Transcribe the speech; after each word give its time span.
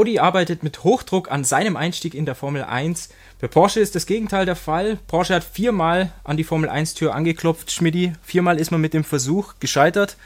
Audi 0.00 0.18
arbeitet 0.18 0.62
mit 0.62 0.82
Hochdruck 0.82 1.30
an 1.30 1.44
seinem 1.44 1.76
Einstieg 1.76 2.14
in 2.14 2.24
der 2.24 2.34
Formel 2.34 2.64
1. 2.64 3.10
Bei 3.38 3.48
Porsche 3.48 3.80
ist 3.80 3.94
das 3.94 4.06
Gegenteil 4.06 4.46
der 4.46 4.56
Fall. 4.56 4.98
Porsche 5.08 5.34
hat 5.34 5.44
viermal 5.44 6.10
an 6.24 6.38
die 6.38 6.44
Formel 6.44 6.70
1 6.70 6.94
Tür 6.94 7.14
angeklopft, 7.14 7.70
Schmidti. 7.70 8.14
Viermal 8.22 8.58
ist 8.58 8.70
man 8.70 8.80
mit 8.80 8.94
dem 8.94 9.04
Versuch 9.04 9.56
gescheitert. 9.60 10.16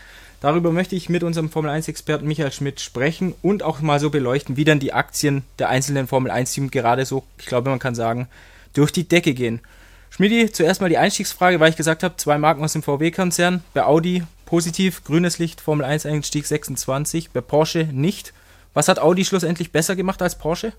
Darüber 0.40 0.70
möchte 0.70 0.94
ich 0.94 1.08
mit 1.08 1.24
unserem 1.24 1.50
Formel 1.50 1.72
1 1.72 1.88
Experten 1.88 2.28
Michael 2.28 2.52
Schmidt 2.52 2.80
sprechen 2.80 3.34
und 3.42 3.64
auch 3.64 3.80
mal 3.80 3.98
so 3.98 4.10
beleuchten, 4.10 4.56
wie 4.56 4.62
dann 4.62 4.78
die 4.78 4.92
Aktien 4.92 5.42
der 5.58 5.70
einzelnen 5.70 6.06
Formel 6.06 6.30
1 6.30 6.52
Teams 6.52 6.70
gerade 6.70 7.04
so, 7.04 7.24
ich 7.38 7.46
glaube, 7.46 7.68
man 7.68 7.80
kann 7.80 7.96
sagen, 7.96 8.28
durch 8.74 8.92
die 8.92 9.08
Decke 9.08 9.34
gehen. 9.34 9.58
Schmidti, 10.10 10.52
zuerst 10.52 10.82
mal 10.82 10.88
die 10.88 10.98
Einstiegsfrage, 10.98 11.58
weil 11.58 11.70
ich 11.70 11.76
gesagt 11.76 12.04
habe, 12.04 12.16
zwei 12.16 12.38
Marken 12.38 12.62
aus 12.62 12.74
dem 12.74 12.84
VW-Konzern. 12.84 13.64
Bei 13.74 13.82
Audi 13.82 14.22
positiv, 14.46 15.02
grünes 15.02 15.40
Licht, 15.40 15.60
Formel 15.60 15.84
1 15.84 16.06
Einstieg 16.06 16.46
26, 16.46 17.30
bei 17.30 17.40
Porsche 17.40 17.88
nicht. 17.90 18.32
Was 18.74 18.88
hat 18.88 18.98
Audi 18.98 19.24
schlussendlich 19.24 19.72
besser 19.72 19.96
gemacht 19.96 20.20
als 20.20 20.36
Porsche? 20.36 20.72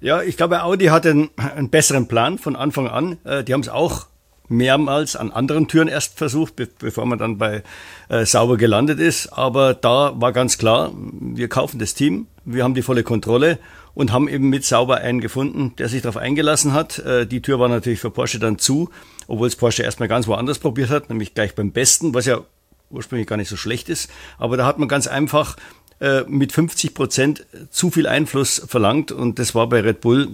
Ja, 0.00 0.22
ich 0.22 0.36
glaube, 0.36 0.62
Audi 0.62 0.86
hatte 0.86 1.10
einen, 1.10 1.30
einen 1.36 1.70
besseren 1.70 2.06
Plan 2.06 2.38
von 2.38 2.54
Anfang 2.54 2.86
an. 2.86 3.18
Äh, 3.24 3.42
die 3.42 3.52
haben 3.52 3.62
es 3.62 3.68
auch 3.68 4.06
mehrmals 4.48 5.16
an 5.16 5.30
anderen 5.30 5.68
Türen 5.68 5.88
erst 5.88 6.16
versucht, 6.16 6.56
be 6.56 6.68
bevor 6.78 7.04
man 7.06 7.18
dann 7.18 7.38
bei 7.38 7.62
äh, 8.08 8.24
Sauber 8.24 8.56
gelandet 8.56 9.00
ist. 9.00 9.28
Aber 9.32 9.74
da 9.74 10.12
war 10.20 10.32
ganz 10.32 10.58
klar, 10.58 10.92
wir 10.94 11.48
kaufen 11.48 11.78
das 11.78 11.94
Team, 11.94 12.26
wir 12.44 12.64
haben 12.64 12.74
die 12.74 12.82
volle 12.82 13.02
Kontrolle 13.02 13.58
und 13.94 14.12
haben 14.12 14.28
eben 14.28 14.48
mit 14.48 14.64
Sauber 14.64 14.98
einen 14.98 15.20
gefunden, 15.20 15.74
der 15.76 15.88
sich 15.88 16.02
darauf 16.02 16.16
eingelassen 16.16 16.72
hat. 16.72 16.98
Äh, 17.00 17.26
die 17.26 17.42
Tür 17.42 17.58
war 17.58 17.68
natürlich 17.68 18.00
für 18.00 18.10
Porsche 18.10 18.38
dann 18.38 18.58
zu, 18.58 18.90
obwohl 19.26 19.48
es 19.48 19.56
Porsche 19.56 19.82
erstmal 19.82 20.08
ganz 20.08 20.26
woanders 20.26 20.58
probiert 20.58 20.90
hat, 20.90 21.08
nämlich 21.10 21.34
gleich 21.34 21.54
beim 21.54 21.72
Besten, 21.72 22.14
was 22.14 22.26
ja 22.26 22.40
ursprünglich 22.90 23.26
gar 23.26 23.36
nicht 23.36 23.48
so 23.48 23.56
schlecht 23.56 23.88
ist. 23.88 24.10
Aber 24.38 24.56
da 24.56 24.66
hat 24.66 24.78
man 24.78 24.88
ganz 24.88 25.06
einfach 25.06 25.56
äh, 26.00 26.22
mit 26.28 26.52
50 26.52 26.94
Prozent 26.94 27.46
zu 27.70 27.90
viel 27.90 28.06
Einfluss 28.06 28.62
verlangt 28.66 29.12
und 29.12 29.38
das 29.38 29.54
war 29.54 29.68
bei 29.68 29.80
Red 29.80 30.00
Bull 30.00 30.28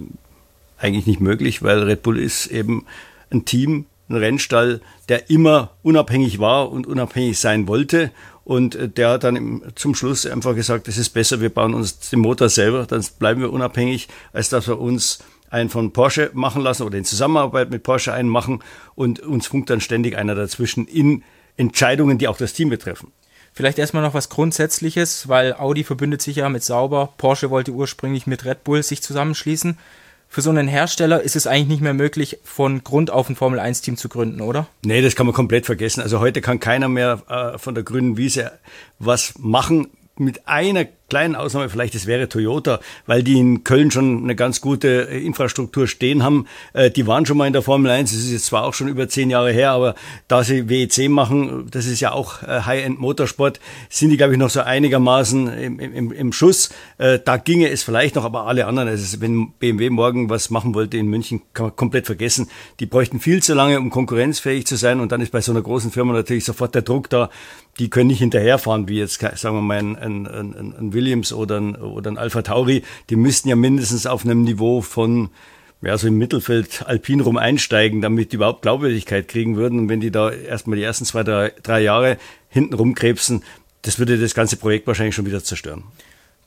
eigentlich 0.77 1.07
nicht 1.07 1.21
möglich, 1.21 1.63
weil 1.63 1.83
Red 1.83 2.03
Bull 2.03 2.19
ist 2.19 2.47
eben 2.47 2.85
ein 3.31 3.45
Team, 3.45 3.85
ein 4.09 4.17
Rennstall, 4.17 4.81
der 5.09 5.29
immer 5.29 5.71
unabhängig 5.81 6.39
war 6.39 6.71
und 6.71 6.85
unabhängig 6.85 7.39
sein 7.39 7.67
wollte. 7.67 8.11
Und 8.43 8.75
äh, 8.75 8.87
der 8.87 9.09
hat 9.09 9.23
dann 9.23 9.63
zum 9.75 9.95
Schluss 9.95 10.25
einfach 10.25 10.55
gesagt, 10.55 10.87
es 10.87 10.97
ist 10.97 11.09
besser, 11.09 11.41
wir 11.41 11.49
bauen 11.49 11.73
uns 11.73 11.99
den 12.09 12.19
Motor 12.19 12.49
selber, 12.49 12.85
dann 12.85 13.03
bleiben 13.17 13.41
wir 13.41 13.51
unabhängig, 13.51 14.07
als 14.33 14.49
dass 14.49 14.67
wir 14.67 14.79
uns 14.79 15.19
einen 15.49 15.69
von 15.69 15.93
Porsche 15.93 16.31
machen 16.33 16.61
lassen 16.61 16.83
oder 16.83 16.97
in 16.97 17.05
Zusammenarbeit 17.05 17.69
mit 17.69 17.83
Porsche 17.83 18.13
einen 18.13 18.29
machen 18.29 18.59
und 18.95 19.19
uns 19.19 19.47
funkt 19.47 19.69
dann 19.69 19.81
ständig 19.81 20.17
einer 20.17 20.35
dazwischen 20.35 20.85
in 20.87 21.23
Entscheidungen, 21.57 22.17
die 22.17 22.27
auch 22.27 22.37
das 22.37 22.53
Team 22.53 22.69
betreffen. 22.69 23.11
Vielleicht 23.55 23.79
erstmal 23.79 24.03
noch 24.03 24.13
was 24.13 24.27
Grundsätzliches, 24.27 25.29
weil 25.29 25.53
Audi 25.53 25.85
verbündet 25.85 26.21
sich 26.21 26.35
ja 26.35 26.49
mit 26.49 26.61
Sauber. 26.61 27.13
Porsche 27.17 27.49
wollte 27.49 27.71
ursprünglich 27.71 28.27
mit 28.27 28.43
Red 28.43 28.65
Bull 28.65 28.83
sich 28.83 29.01
zusammenschließen. 29.01 29.77
Für 30.27 30.41
so 30.41 30.49
einen 30.49 30.67
Hersteller 30.67 31.21
ist 31.21 31.37
es 31.37 31.47
eigentlich 31.47 31.69
nicht 31.69 31.81
mehr 31.81 31.93
möglich, 31.93 32.39
von 32.43 32.83
Grund 32.83 33.11
auf 33.11 33.29
ein 33.29 33.37
Formel 33.37 33.61
1-Team 33.61 33.95
zu 33.95 34.09
gründen, 34.09 34.41
oder? 34.41 34.67
Nee, 34.83 35.01
das 35.01 35.15
kann 35.15 35.25
man 35.25 35.33
komplett 35.33 35.65
vergessen. 35.65 36.01
Also 36.01 36.19
heute 36.19 36.41
kann 36.41 36.59
keiner 36.59 36.89
mehr 36.89 37.21
äh, 37.29 37.57
von 37.57 37.75
der 37.75 37.85
grünen 37.85 38.17
Wiese 38.17 38.51
was 38.99 39.35
machen 39.37 39.87
mit 40.17 40.49
einer 40.49 40.85
kleinen 41.09 41.35
Ausnahme, 41.35 41.69
vielleicht 41.69 41.93
das 41.93 42.07
wäre 42.07 42.27
Toyota, 42.27 42.79
weil 43.05 43.23
die 43.23 43.37
in 43.37 43.63
Köln 43.63 43.91
schon 43.91 44.23
eine 44.23 44.35
ganz 44.35 44.59
gute 44.61 45.07
äh, 45.09 45.23
Infrastruktur 45.23 45.87
stehen 45.87 46.23
haben. 46.23 46.47
Äh, 46.73 46.89
die 46.89 47.05
waren 47.05 47.25
schon 47.25 47.37
mal 47.37 47.45
in 47.45 47.53
der 47.53 47.61
Formel 47.61 47.91
1, 47.91 48.11
das 48.11 48.19
ist 48.19 48.31
jetzt 48.31 48.45
zwar 48.45 48.63
auch 48.63 48.73
schon 48.73 48.87
über 48.87 49.07
zehn 49.07 49.29
Jahre 49.29 49.51
her, 49.51 49.71
aber 49.71 49.95
da 50.27 50.43
sie 50.43 50.67
WEC 50.67 51.09
machen, 51.09 51.67
das 51.69 51.85
ist 51.85 51.99
ja 51.99 52.11
auch 52.11 52.41
äh, 52.41 52.61
High-End 52.61 52.99
Motorsport, 52.99 53.59
sind 53.89 54.09
die, 54.09 54.17
glaube 54.17 54.33
ich, 54.33 54.39
noch 54.39 54.49
so 54.49 54.61
einigermaßen 54.61 55.47
im, 55.53 55.79
im, 55.79 56.11
im 56.11 56.33
Schuss. 56.33 56.69
Da 56.97 57.37
ginge 57.37 57.69
es 57.69 57.83
vielleicht 57.83 58.15
noch, 58.15 58.23
aber 58.25 58.47
alle 58.47 58.65
anderen, 58.65 58.87
also 58.87 59.21
wenn 59.21 59.51
BMW 59.59 59.89
morgen 59.89 60.29
was 60.29 60.49
machen 60.49 60.73
wollte 60.73 60.97
in 60.97 61.07
München, 61.07 61.41
kann 61.53 61.67
man 61.67 61.75
komplett 61.75 62.05
vergessen. 62.05 62.49
Die 62.79 62.85
bräuchten 62.85 63.19
viel 63.19 63.43
zu 63.43 63.53
lange, 63.53 63.79
um 63.79 63.89
konkurrenzfähig 63.89 64.65
zu 64.65 64.75
sein 64.75 64.99
und 64.99 65.11
dann 65.11 65.21
ist 65.21 65.31
bei 65.31 65.41
so 65.41 65.51
einer 65.51 65.61
großen 65.61 65.91
Firma 65.91 66.13
natürlich 66.13 66.45
sofort 66.45 66.73
der 66.73 66.81
Druck 66.81 67.09
da, 67.09 67.29
die 67.79 67.89
können 67.89 68.07
nicht 68.07 68.19
hinterherfahren, 68.19 68.87
wie 68.87 68.99
jetzt, 68.99 69.19
sagen 69.19 69.57
wir 69.57 69.61
mal, 69.61 69.77
ein, 69.77 69.95
ein, 69.97 70.27
ein, 70.27 70.75
ein 70.79 70.93
Williams 70.95 71.31
oder 71.31 71.59
ein, 71.59 71.75
oder 71.75 72.09
ein 72.09 72.17
Alpha 72.17 72.41
Tauri. 72.41 72.83
Die 73.11 73.15
müssten 73.15 73.49
ja 73.49 73.55
mindestens 73.55 74.07
auf 74.07 74.25
einem 74.25 74.41
Niveau 74.43 74.81
von, 74.81 75.29
ja, 75.81 75.97
so 75.97 76.07
im 76.07 76.17
Mittelfeld 76.17 76.83
Alpin 76.87 77.19
rum 77.19 77.37
einsteigen, 77.37 78.01
damit 78.01 78.31
die 78.31 78.37
überhaupt 78.37 78.63
Glaubwürdigkeit 78.63 79.27
kriegen 79.27 79.55
würden. 79.55 79.79
Und 79.79 79.89
wenn 79.89 79.99
die 79.99 80.11
da 80.11 80.31
erstmal 80.31 80.77
die 80.77 80.83
ersten 80.83 81.05
zwei, 81.05 81.23
drei, 81.23 81.53
drei 81.61 81.81
Jahre 81.81 82.17
hinten 82.49 82.73
rumkrebsen, 82.73 83.43
das 83.83 83.99
würde 83.99 84.17
das 84.17 84.33
ganze 84.33 84.57
Projekt 84.57 84.87
wahrscheinlich 84.87 85.13
schon 85.13 85.27
wieder 85.27 85.43
zerstören. 85.43 85.83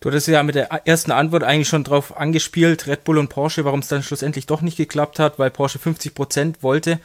Du 0.00 0.08
hattest 0.08 0.28
ja 0.28 0.42
mit 0.42 0.54
der 0.54 0.68
ersten 0.86 1.10
Antwort 1.10 1.42
eigentlich 1.42 1.68
schon 1.68 1.82
drauf 1.82 2.16
angespielt, 2.16 2.86
Red 2.86 3.04
Bull 3.04 3.18
und 3.18 3.28
Porsche, 3.28 3.64
warum 3.64 3.80
es 3.80 3.88
dann 3.88 4.02
schlussendlich 4.02 4.46
doch 4.46 4.60
nicht 4.60 4.76
geklappt 4.76 5.18
hat, 5.18 5.38
weil 5.38 5.50
Porsche 5.50 5.78
50 5.78 6.14
Prozent 6.14 6.62
wollte. 6.62 7.00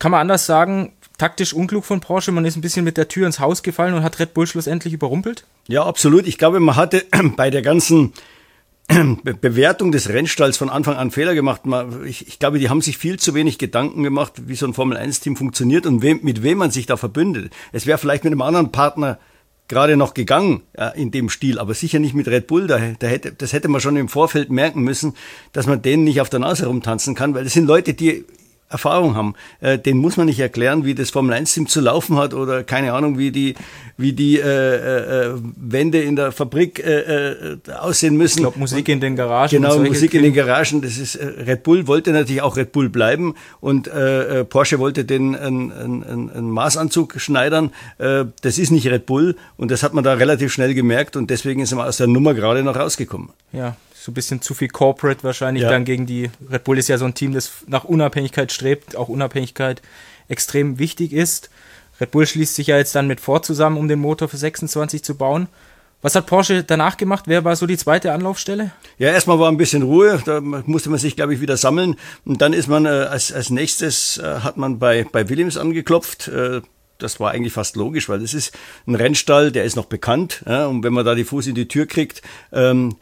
Kann 0.00 0.10
man 0.10 0.22
anders 0.22 0.44
sagen, 0.44 0.92
taktisch 1.18 1.52
unklug 1.52 1.84
von 1.84 2.00
Porsche. 2.00 2.32
Man 2.32 2.44
ist 2.44 2.56
ein 2.56 2.62
bisschen 2.62 2.84
mit 2.84 2.96
der 2.96 3.08
Tür 3.08 3.26
ins 3.26 3.40
Haus 3.40 3.62
gefallen 3.62 3.94
und 3.94 4.02
hat 4.02 4.18
Red 4.18 4.34
Bull 4.34 4.46
schlussendlich 4.46 4.94
überrumpelt? 4.94 5.44
Ja, 5.66 5.84
absolut. 5.84 6.26
Ich 6.26 6.38
glaube, 6.38 6.60
man 6.60 6.76
hatte 6.76 7.04
bei 7.36 7.50
der 7.50 7.62
ganzen 7.62 8.14
Bewertung 9.40 9.92
des 9.92 10.08
Rennstalls 10.08 10.56
von 10.56 10.70
Anfang 10.70 10.96
an 10.96 11.10
Fehler 11.10 11.34
gemacht. 11.34 11.62
Ich, 12.06 12.38
glaube, 12.38 12.58
die 12.58 12.70
haben 12.70 12.80
sich 12.80 12.96
viel 12.96 13.18
zu 13.18 13.34
wenig 13.34 13.58
Gedanken 13.58 14.02
gemacht, 14.02 14.32
wie 14.46 14.54
so 14.54 14.66
ein 14.66 14.72
Formel-1-Team 14.72 15.36
funktioniert 15.36 15.84
und 15.84 16.02
mit 16.02 16.42
wem 16.42 16.58
man 16.58 16.70
sich 16.70 16.86
da 16.86 16.96
verbündet. 16.96 17.52
Es 17.72 17.84
wäre 17.86 17.98
vielleicht 17.98 18.24
mit 18.24 18.32
einem 18.32 18.40
anderen 18.40 18.72
Partner 18.72 19.18
gerade 19.66 19.98
noch 19.98 20.14
gegangen 20.14 20.62
in 20.94 21.10
dem 21.10 21.28
Stil, 21.28 21.58
aber 21.58 21.74
sicher 21.74 21.98
nicht 21.98 22.14
mit 22.14 22.26
Red 22.26 22.46
Bull. 22.46 22.66
Da 22.66 22.78
hätte, 22.78 23.32
das 23.32 23.52
hätte 23.52 23.68
man 23.68 23.82
schon 23.82 23.96
im 23.96 24.08
Vorfeld 24.08 24.50
merken 24.50 24.80
müssen, 24.80 25.14
dass 25.52 25.66
man 25.66 25.82
denen 25.82 26.04
nicht 26.04 26.22
auf 26.22 26.30
der 26.30 26.40
Nase 26.40 26.66
rumtanzen 26.66 27.14
kann, 27.14 27.34
weil 27.34 27.44
das 27.44 27.52
sind 27.52 27.66
Leute, 27.66 27.92
die 27.92 28.24
Erfahrung 28.68 29.16
haben. 29.16 29.34
Äh, 29.60 29.78
den 29.78 29.98
muss 29.98 30.16
man 30.16 30.26
nicht 30.26 30.40
erklären, 30.40 30.84
wie 30.84 30.94
das 30.94 31.10
Formel 31.10 31.34
1 31.34 31.54
Team 31.54 31.66
zu 31.66 31.80
laufen 31.80 32.16
hat 32.16 32.34
oder 32.34 32.64
keine 32.64 32.92
Ahnung, 32.92 33.18
wie 33.18 33.30
die, 33.30 33.54
wie 33.96 34.12
die 34.12 34.38
äh, 34.38 34.42
äh, 34.42 35.26
äh 35.26 35.34
Wände 35.56 36.02
in 36.02 36.16
der 36.16 36.32
Fabrik 36.32 36.78
äh, 36.84 37.30
äh, 37.30 37.58
aussehen 37.78 38.16
müssen. 38.16 38.38
Ich 38.38 38.42
glaube, 38.42 38.58
Musik 38.58 38.88
in 38.88 39.00
den 39.00 39.16
Garagen. 39.16 39.50
Genau, 39.50 39.78
Musik 39.78 40.14
in 40.14 40.22
den 40.22 40.34
Garagen. 40.34 40.82
Das 40.82 40.98
ist 40.98 41.14
äh, 41.14 41.26
Red 41.26 41.62
Bull 41.62 41.86
wollte 41.86 42.12
natürlich 42.12 42.42
auch 42.42 42.56
Red 42.56 42.72
Bull 42.72 42.88
bleiben 42.88 43.34
und 43.60 43.88
äh, 43.88 44.40
äh 44.40 44.44
Porsche 44.44 44.78
wollte 44.78 45.04
den 45.04 45.34
einen, 45.34 45.72
einen, 45.72 46.30
einen 46.30 46.50
Maßanzug 46.50 47.14
schneidern. 47.18 47.70
Äh, 47.98 48.26
das 48.42 48.58
ist 48.58 48.70
nicht 48.70 48.86
Red 48.86 49.06
Bull 49.06 49.36
und 49.56 49.70
das 49.70 49.82
hat 49.82 49.94
man 49.94 50.04
da 50.04 50.14
relativ 50.14 50.52
schnell 50.52 50.74
gemerkt 50.74 51.16
und 51.16 51.30
deswegen 51.30 51.60
ist 51.60 51.74
man 51.74 51.86
aus 51.86 51.96
der 51.96 52.06
Nummer 52.06 52.34
gerade 52.34 52.62
noch 52.62 52.76
rausgekommen. 52.76 53.30
Ja, 53.52 53.76
so 54.08 54.12
ein 54.12 54.14
bisschen 54.14 54.40
zu 54.40 54.54
viel 54.54 54.68
Corporate 54.68 55.22
wahrscheinlich 55.22 55.64
ja. 55.64 55.68
dann 55.68 55.84
gegen 55.84 56.06
die. 56.06 56.30
Red 56.50 56.64
Bull 56.64 56.78
ist 56.78 56.88
ja 56.88 56.96
so 56.96 57.04
ein 57.04 57.12
Team, 57.12 57.34
das 57.34 57.52
nach 57.66 57.84
Unabhängigkeit 57.84 58.50
strebt, 58.50 58.96
auch 58.96 59.08
Unabhängigkeit 59.08 59.82
extrem 60.28 60.78
wichtig 60.78 61.12
ist. 61.12 61.50
Red 62.00 62.10
Bull 62.12 62.26
schließt 62.26 62.54
sich 62.54 62.68
ja 62.68 62.78
jetzt 62.78 62.94
dann 62.94 63.06
mit 63.06 63.20
Ford 63.20 63.44
zusammen, 63.44 63.76
um 63.76 63.86
den 63.86 63.98
Motor 63.98 64.28
für 64.28 64.38
26 64.38 65.04
zu 65.04 65.14
bauen. 65.14 65.48
Was 66.00 66.14
hat 66.14 66.24
Porsche 66.24 66.64
danach 66.64 66.96
gemacht? 66.96 67.24
Wer 67.26 67.44
war 67.44 67.54
so 67.54 67.66
die 67.66 67.76
zweite 67.76 68.12
Anlaufstelle? 68.12 68.70
Ja, 68.96 69.10
erstmal 69.10 69.38
war 69.40 69.50
ein 69.50 69.58
bisschen 69.58 69.82
Ruhe, 69.82 70.22
da 70.24 70.40
musste 70.40 70.88
man 70.88 70.98
sich, 70.98 71.14
glaube 71.14 71.34
ich, 71.34 71.42
wieder 71.42 71.58
sammeln. 71.58 71.96
Und 72.24 72.40
dann 72.40 72.54
ist 72.54 72.68
man 72.68 72.86
äh, 72.86 72.88
als, 72.88 73.30
als 73.30 73.50
nächstes 73.50 74.16
äh, 74.16 74.40
hat 74.40 74.56
man 74.56 74.78
bei, 74.78 75.04
bei 75.12 75.28
Williams 75.28 75.58
angeklopft. 75.58 76.28
Äh, 76.28 76.62
das 76.98 77.20
war 77.20 77.30
eigentlich 77.30 77.52
fast 77.52 77.76
logisch, 77.76 78.08
weil 78.08 78.20
das 78.20 78.34
ist 78.34 78.52
ein 78.86 78.94
Rennstall, 78.94 79.52
der 79.52 79.64
ist 79.64 79.76
noch 79.76 79.86
bekannt. 79.86 80.42
Ja, 80.46 80.66
und 80.66 80.82
wenn 80.82 80.92
man 80.92 81.04
da 81.04 81.14
die 81.14 81.24
Fuß 81.24 81.46
in 81.46 81.54
die 81.54 81.68
Tür 81.68 81.86
kriegt, 81.86 82.22
ähm, 82.52 82.96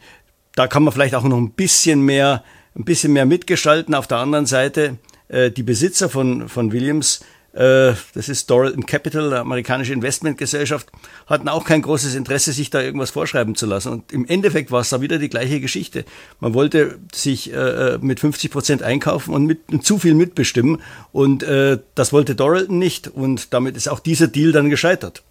da 0.57 0.67
kann 0.67 0.83
man 0.83 0.91
vielleicht 0.91 1.13
auch 1.13 1.23
noch 1.23 1.37
ein 1.37 1.51
bisschen 1.51 2.01
mehr, 2.01 2.43
ein 2.75 2.83
bisschen 2.83 3.13
mehr 3.13 3.27
mitgestalten. 3.27 3.93
Auf 3.93 4.07
der 4.07 4.17
anderen 4.17 4.47
Seite, 4.47 4.97
äh, 5.27 5.51
die 5.51 5.61
Besitzer 5.61 6.09
von, 6.09 6.49
von 6.49 6.71
Williams, 6.71 7.19
äh, 7.53 7.93
das 8.15 8.27
ist 8.27 8.49
Doralton 8.49 8.87
Capital, 8.87 9.27
eine 9.27 9.41
amerikanische 9.41 9.93
Investmentgesellschaft, 9.93 10.87
hatten 11.27 11.47
auch 11.47 11.63
kein 11.63 11.83
großes 11.83 12.15
Interesse, 12.15 12.53
sich 12.53 12.71
da 12.71 12.81
irgendwas 12.81 13.11
vorschreiben 13.11 13.53
zu 13.53 13.67
lassen. 13.67 13.91
Und 13.91 14.11
im 14.11 14.25
Endeffekt 14.25 14.71
war 14.71 14.81
es 14.81 14.89
da 14.89 14.99
wieder 14.99 15.19
die 15.19 15.29
gleiche 15.29 15.61
Geschichte. 15.61 16.05
Man 16.39 16.55
wollte 16.55 16.97
sich 17.13 17.53
äh, 17.53 17.93
äh 17.93 17.97
mit 18.01 18.19
50 18.19 18.49
Prozent 18.49 18.81
einkaufen 18.81 19.35
und 19.35 19.45
mit 19.45 19.59
zu 19.85 19.99
viel 19.99 20.15
mitbestimmen. 20.15 20.81
Und 21.11 21.43
äh, 21.43 21.77
das 21.93 22.11
wollte 22.13 22.33
Doralton 22.33 22.79
nicht. 22.79 23.07
Und 23.07 23.53
damit 23.53 23.77
ist 23.77 23.89
auch 23.89 23.99
dieser 23.99 24.27
Deal 24.27 24.53
dann 24.53 24.71
gescheitert. 24.71 25.21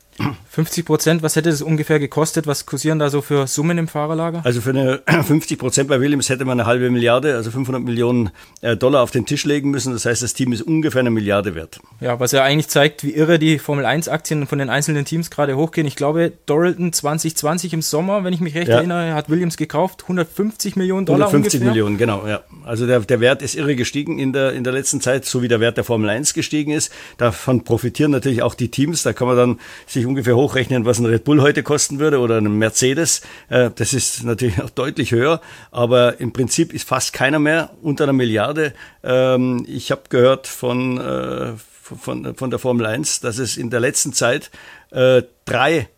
50 0.48 0.84
Prozent, 0.84 1.22
was 1.22 1.36
hätte 1.36 1.50
es 1.50 1.62
ungefähr 1.62 1.98
gekostet? 1.98 2.46
Was 2.46 2.66
kursieren 2.66 2.98
da 2.98 3.10
so 3.10 3.20
für 3.20 3.46
Summen 3.46 3.76
im 3.78 3.88
Fahrerlager? 3.88 4.40
Also 4.44 4.60
für 4.60 4.70
eine 4.70 5.02
50 5.24 5.58
Prozent 5.58 5.88
bei 5.88 6.00
Williams 6.00 6.28
hätte 6.28 6.44
man 6.44 6.58
eine 6.58 6.66
halbe 6.66 6.90
Milliarde, 6.90 7.34
also 7.34 7.50
500 7.50 7.82
Millionen 7.82 8.30
äh, 8.62 8.76
Dollar 8.76 9.02
auf 9.02 9.10
den 9.10 9.26
Tisch 9.26 9.44
legen 9.44 9.70
müssen. 9.70 9.92
Das 9.92 10.06
heißt, 10.06 10.22
das 10.22 10.34
Team 10.34 10.52
ist 10.52 10.62
ungefähr 10.62 11.00
eine 11.00 11.10
Milliarde 11.10 11.54
wert. 11.54 11.78
Ja, 12.00 12.18
was 12.20 12.32
ja 12.32 12.42
eigentlich 12.42 12.68
zeigt, 12.68 13.04
wie 13.04 13.12
irre 13.12 13.38
die 13.38 13.58
Formel 13.58 13.84
1 13.84 14.08
Aktien 14.08 14.46
von 14.46 14.58
den 14.58 14.70
einzelnen 14.70 15.04
Teams 15.04 15.30
gerade 15.30 15.56
hochgehen. 15.56 15.86
Ich 15.86 15.96
glaube, 15.96 16.32
Doralton 16.46 16.92
2020 16.92 17.74
im 17.74 17.82
Sommer, 17.82 18.24
wenn 18.24 18.32
ich 18.32 18.40
mich 18.40 18.54
recht 18.54 18.68
ja. 18.68 18.76
erinnere, 18.76 19.14
hat 19.14 19.28
Williams 19.28 19.56
gekauft, 19.56 20.02
150 20.02 20.76
Millionen 20.76 21.06
Dollar 21.06 21.28
150 21.28 21.60
ungefähr. 21.60 21.72
Millionen, 21.72 21.98
genau, 21.98 22.26
ja. 22.26 22.40
Also 22.64 22.86
der, 22.86 23.00
der 23.00 23.20
Wert 23.20 23.42
ist 23.42 23.54
irre 23.54 23.76
gestiegen 23.76 24.18
in 24.18 24.32
der, 24.32 24.52
in 24.52 24.64
der 24.64 24.72
letzten 24.72 25.00
Zeit, 25.00 25.26
so 25.26 25.42
wie 25.42 25.48
der 25.48 25.60
Wert 25.60 25.76
der 25.76 25.84
Formel 25.84 26.08
1 26.08 26.32
gestiegen 26.32 26.70
ist. 26.70 26.90
Davon 27.18 27.64
profitieren 27.64 28.10
natürlich 28.10 28.42
auch 28.42 28.54
die 28.54 28.70
Teams. 28.70 29.02
Da 29.02 29.12
kann 29.12 29.28
man 29.28 29.36
dann 29.36 29.60
sich 29.86 30.05
ungefähr 30.06 30.36
hoch 30.36 30.46
hochrechnen, 30.46 30.84
was 30.84 30.98
ein 30.98 31.06
Red 31.06 31.24
Bull 31.24 31.40
heute 31.40 31.62
kosten 31.62 31.98
würde 31.98 32.20
oder 32.20 32.38
ein 32.38 32.58
Mercedes. 32.58 33.22
Äh, 33.48 33.70
das 33.74 33.92
ist 33.92 34.22
natürlich 34.24 34.62
auch 34.62 34.70
deutlich 34.70 35.12
höher, 35.12 35.40
aber 35.70 36.20
im 36.20 36.32
Prinzip 36.32 36.72
ist 36.72 36.88
fast 36.88 37.12
keiner 37.12 37.38
mehr 37.38 37.70
unter 37.82 38.04
einer 38.04 38.12
Milliarde. 38.12 38.72
Ähm, 39.02 39.66
ich 39.68 39.90
habe 39.90 40.02
gehört 40.08 40.46
von, 40.46 40.98
äh, 40.98 41.52
von, 41.56 42.34
von 42.34 42.50
der 42.50 42.58
Formel 42.58 42.86
1, 42.86 43.20
dass 43.20 43.38
es 43.38 43.56
in 43.56 43.70
der 43.70 43.80
letzten 43.80 44.12
Zeit 44.12 44.50
äh, 44.90 45.22
drei 45.44 45.88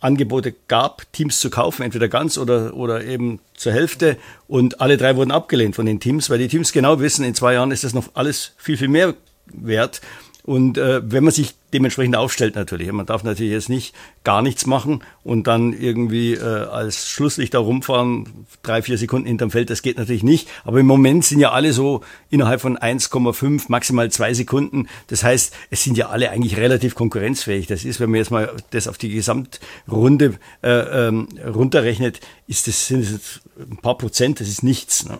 Angebote 0.00 0.54
gab, 0.68 1.12
Teams 1.12 1.40
zu 1.40 1.50
kaufen, 1.50 1.82
entweder 1.82 2.08
ganz 2.08 2.38
oder, 2.38 2.74
oder 2.74 3.04
eben 3.04 3.40
zur 3.54 3.72
Hälfte. 3.72 4.16
Und 4.46 4.80
alle 4.80 4.96
drei 4.96 5.16
wurden 5.16 5.32
abgelehnt 5.32 5.74
von 5.74 5.86
den 5.86 5.98
Teams, 5.98 6.30
weil 6.30 6.38
die 6.38 6.48
Teams 6.48 6.72
genau 6.72 7.00
wissen, 7.00 7.24
in 7.24 7.34
zwei 7.34 7.54
Jahren 7.54 7.72
ist 7.72 7.84
das 7.84 7.94
noch 7.94 8.08
alles 8.14 8.52
viel, 8.56 8.76
viel 8.76 8.88
mehr 8.88 9.14
wert. 9.46 10.00
Und 10.48 10.78
äh, 10.78 11.02
wenn 11.04 11.24
man 11.24 11.32
sich 11.34 11.56
dementsprechend 11.74 12.16
aufstellt 12.16 12.54
natürlich, 12.54 12.90
man 12.90 13.04
darf 13.04 13.22
natürlich 13.22 13.52
jetzt 13.52 13.68
nicht 13.68 13.94
gar 14.24 14.40
nichts 14.40 14.64
machen 14.64 15.02
und 15.22 15.46
dann 15.46 15.74
irgendwie 15.74 16.32
äh, 16.32 16.42
als 16.42 17.10
Schlusslicht 17.10 17.52
da 17.52 17.58
rumfahren, 17.58 18.46
drei, 18.62 18.80
vier 18.80 18.96
Sekunden 18.96 19.28
hinterm 19.28 19.50
Feld, 19.50 19.68
das 19.68 19.82
geht 19.82 19.98
natürlich 19.98 20.22
nicht. 20.22 20.48
Aber 20.64 20.80
im 20.80 20.86
Moment 20.86 21.26
sind 21.26 21.40
ja 21.40 21.52
alle 21.52 21.74
so 21.74 22.00
innerhalb 22.30 22.62
von 22.62 22.78
1,5, 22.78 23.66
maximal 23.68 24.10
zwei 24.10 24.32
Sekunden. 24.32 24.88
Das 25.08 25.22
heißt, 25.22 25.54
es 25.68 25.84
sind 25.84 25.98
ja 25.98 26.08
alle 26.08 26.30
eigentlich 26.30 26.56
relativ 26.56 26.94
konkurrenzfähig. 26.94 27.66
Das 27.66 27.84
ist, 27.84 28.00
wenn 28.00 28.08
man 28.08 28.16
jetzt 28.16 28.30
mal 28.30 28.50
das 28.70 28.88
auf 28.88 28.96
die 28.96 29.10
Gesamtrunde 29.10 30.38
äh, 30.62 31.08
ähm, 31.08 31.28
runterrechnet, 31.46 32.20
ist 32.46 32.68
das, 32.68 32.86
sind 32.86 33.02
das 33.02 33.42
ein 33.58 33.76
paar 33.76 33.98
Prozent, 33.98 34.40
das 34.40 34.48
ist 34.48 34.62
nichts. 34.62 35.06
Ne? 35.06 35.18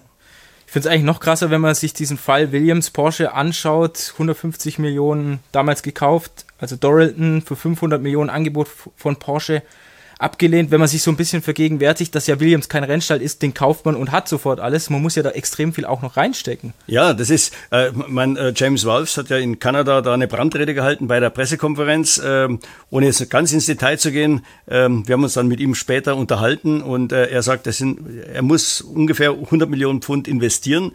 Ich 0.68 0.72
finde 0.72 0.86
es 0.86 0.92
eigentlich 0.92 1.04
noch 1.06 1.20
krasser, 1.20 1.48
wenn 1.48 1.62
man 1.62 1.74
sich 1.74 1.94
diesen 1.94 2.18
Fall 2.18 2.52
Williams 2.52 2.90
Porsche 2.90 3.32
anschaut. 3.32 4.10
150 4.12 4.78
Millionen 4.78 5.40
damals 5.50 5.82
gekauft, 5.82 6.44
also 6.58 6.76
Doralton 6.76 7.40
für 7.40 7.56
500 7.56 8.02
Millionen 8.02 8.28
Angebot 8.28 8.68
von 8.94 9.16
Porsche 9.16 9.62
abgelehnt, 10.18 10.70
wenn 10.70 10.80
man 10.80 10.88
sich 10.88 11.02
so 11.02 11.10
ein 11.10 11.16
bisschen 11.16 11.42
vergegenwärtigt, 11.42 12.14
dass 12.14 12.26
ja 12.26 12.40
Williams 12.40 12.68
kein 12.68 12.84
Rennstall 12.84 13.22
ist, 13.22 13.42
den 13.42 13.54
kauft 13.54 13.86
man 13.86 13.94
und 13.94 14.10
hat 14.10 14.28
sofort 14.28 14.60
alles. 14.60 14.90
Man 14.90 15.00
muss 15.00 15.14
ja 15.14 15.22
da 15.22 15.30
extrem 15.30 15.72
viel 15.72 15.84
auch 15.84 16.02
noch 16.02 16.16
reinstecken. 16.16 16.74
Ja, 16.86 17.14
das 17.14 17.30
ist, 17.30 17.54
äh, 17.70 17.90
mein 17.92 18.36
äh, 18.36 18.52
James 18.54 18.84
Wolfs 18.84 19.16
hat 19.16 19.30
ja 19.30 19.36
in 19.36 19.58
Kanada 19.60 20.02
da 20.02 20.14
eine 20.14 20.26
Brandrede 20.26 20.74
gehalten 20.74 21.06
bei 21.06 21.20
der 21.20 21.30
Pressekonferenz, 21.30 22.20
ähm, 22.24 22.58
ohne 22.90 23.06
jetzt 23.06 23.30
ganz 23.30 23.52
ins 23.52 23.66
Detail 23.66 23.98
zu 23.98 24.10
gehen. 24.10 24.44
Ähm, 24.68 25.06
wir 25.06 25.14
haben 25.14 25.22
uns 25.22 25.34
dann 25.34 25.46
mit 25.46 25.60
ihm 25.60 25.74
später 25.74 26.16
unterhalten 26.16 26.82
und 26.82 27.12
äh, 27.12 27.26
er 27.26 27.42
sagt, 27.42 27.66
das 27.66 27.78
sind, 27.78 28.00
er 28.32 28.42
muss 28.42 28.80
ungefähr 28.80 29.30
100 29.30 29.70
Millionen 29.70 30.02
Pfund 30.02 30.26
investieren. 30.26 30.92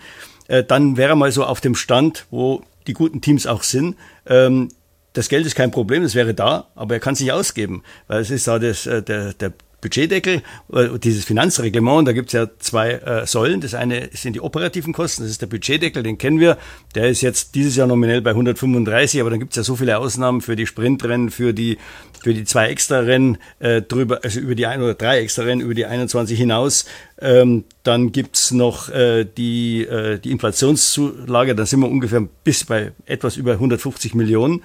Äh, 0.48 0.64
dann 0.64 0.98
wäre 0.98 1.14
er 1.14 1.16
mal 1.16 1.32
so 1.32 1.46
auf 1.46 1.62
dem 1.62 1.76
Stand, 1.76 2.26
wo 2.30 2.62
die 2.88 2.94
guten 2.94 3.22
Teams 3.22 3.48
auch 3.48 3.64
sind. 3.64 3.96
Ähm, 4.26 4.70
das 5.14 5.30
Geld 5.30 5.46
ist 5.46 5.56
kein 5.56 5.72
Problem, 5.72 6.04
es 6.04 6.16
wäre 6.16 6.34
da, 6.34 6.68
aber 6.76 6.96
er 6.96 7.00
kann 7.00 7.14
es 7.14 7.20
nicht 7.20 7.32
ausgeben, 7.32 7.84
weil 8.08 8.22
es 8.22 8.30
ist 8.30 8.48
da 8.48 8.60
das, 8.60 8.86
äh, 8.86 9.02
der, 9.02 9.34
der 9.34 9.54
Budgetdeckel, 9.84 10.42
äh, 10.72 10.98
dieses 10.98 11.26
Finanzreglement, 11.26 12.08
da 12.08 12.14
gibt 12.14 12.30
es 12.30 12.34
ja 12.34 12.48
zwei 12.58 12.94
äh, 12.94 13.28
Säulen. 13.28 13.60
Das 13.60 13.74
eine 13.74 14.10
sind 14.14 14.34
die 14.34 14.40
operativen 14.40 14.94
Kosten, 14.94 15.24
das 15.24 15.32
ist 15.32 15.42
der 15.42 15.48
Budgetdeckel, 15.48 16.02
den 16.02 16.18
kennen 16.18 16.40
wir. 16.40 16.58
Der 16.96 17.10
ist 17.10 17.22
jetzt 17.22 17.54
dieses 17.54 17.76
Jahr 17.76 17.86
nominell 17.86 18.22
bei 18.22 18.32
135, 18.32 19.20
aber 19.20 19.30
dann 19.30 19.40
gibt 19.40 19.52
es 19.52 19.58
ja 19.58 19.64
so 19.64 19.76
viele 19.76 19.98
Ausnahmen 19.98 20.42
für 20.42 20.56
die 20.56 20.66
Sprintrennen, 20.66 21.30
für 21.30 21.54
die 21.54 21.78
für 22.24 22.34
die 22.34 22.46
zwei 22.46 22.70
Extra-Rennen 22.70 23.38
äh, 23.60 23.82
drüber, 23.82 24.22
also 24.24 24.40
über 24.40 24.56
die 24.56 24.66
ein 24.66 24.82
oder 24.82 24.94
drei 24.94 25.20
Extra-Rennen 25.20 25.60
über 25.60 25.74
die 25.74 25.86
21 25.86 26.38
hinaus. 26.38 26.86
Ähm, 27.20 27.66
dann 27.84 28.14
gibt's 28.14 28.52
noch 28.52 28.88
äh, 28.88 29.26
die, 29.26 29.84
äh, 29.84 30.20
die 30.20 30.32
Inflationszulage, 30.32 31.54
da 31.54 31.66
sind 31.66 31.82
wir 31.82 31.90
ungefähr 31.90 32.22
bis 32.46 32.64
bei 32.64 32.94
etwas 33.06 33.36
über 33.36 33.52
150 33.54 34.16
Millionen. 34.16 34.64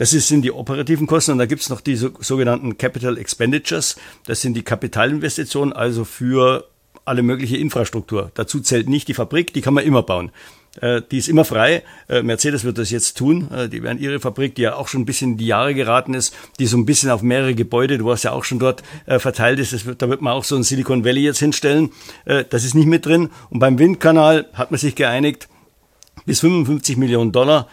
Das 0.00 0.12
sind 0.12 0.40
die 0.40 0.50
operativen 0.50 1.06
Kosten 1.06 1.32
und 1.32 1.38
da 1.38 1.44
gibt 1.44 1.60
es 1.60 1.68
noch 1.68 1.82
die 1.82 1.94
sogenannten 1.94 2.78
Capital 2.78 3.18
Expenditures. 3.18 3.96
Das 4.24 4.40
sind 4.40 4.54
die 4.54 4.62
Kapitalinvestitionen, 4.62 5.74
also 5.74 6.06
für 6.06 6.70
alle 7.04 7.22
mögliche 7.22 7.58
Infrastruktur. 7.58 8.30
Dazu 8.32 8.60
zählt 8.60 8.88
nicht 8.88 9.08
die 9.08 9.14
Fabrik, 9.14 9.52
die 9.52 9.60
kann 9.60 9.74
man 9.74 9.84
immer 9.84 10.02
bauen. 10.02 10.32
Äh, 10.80 11.02
die 11.10 11.18
ist 11.18 11.28
immer 11.28 11.44
frei. 11.44 11.82
Äh, 12.08 12.22
Mercedes 12.22 12.64
wird 12.64 12.78
das 12.78 12.88
jetzt 12.90 13.18
tun. 13.18 13.50
Äh, 13.50 13.68
die 13.68 13.82
werden 13.82 13.98
ihre 13.98 14.20
Fabrik, 14.20 14.54
die 14.54 14.62
ja 14.62 14.74
auch 14.74 14.88
schon 14.88 15.02
ein 15.02 15.04
bisschen 15.04 15.32
in 15.32 15.36
die 15.36 15.46
Jahre 15.46 15.74
geraten 15.74 16.14
ist, 16.14 16.34
die 16.58 16.66
so 16.66 16.78
ein 16.78 16.86
bisschen 16.86 17.10
auf 17.10 17.20
mehrere 17.20 17.54
Gebäude, 17.54 17.98
du 17.98 18.06
warst 18.06 18.24
ja 18.24 18.32
auch 18.32 18.44
schon 18.44 18.58
dort 18.58 18.82
verteilt 19.04 19.58
ist, 19.58 19.84
wird, 19.84 20.00
da 20.00 20.08
wird 20.08 20.22
man 20.22 20.32
auch 20.32 20.44
so 20.44 20.56
ein 20.56 20.62
Silicon 20.62 21.04
Valley 21.04 21.24
jetzt 21.24 21.40
hinstellen. 21.40 21.90
das 22.24 22.64
ist 22.64 22.74
nicht 22.74 22.86
mit 22.86 23.04
drin. 23.04 23.28
Und 23.50 23.58
beim 23.58 23.78
Windkanal 23.78 24.48
hat 24.54 24.70
man 24.70 24.80
sich 24.80 24.94
geeinigt, 24.94 25.50
bis 26.24 26.40
55 26.40 26.96
Millionen 26.96 27.32
Dollar 27.32 27.68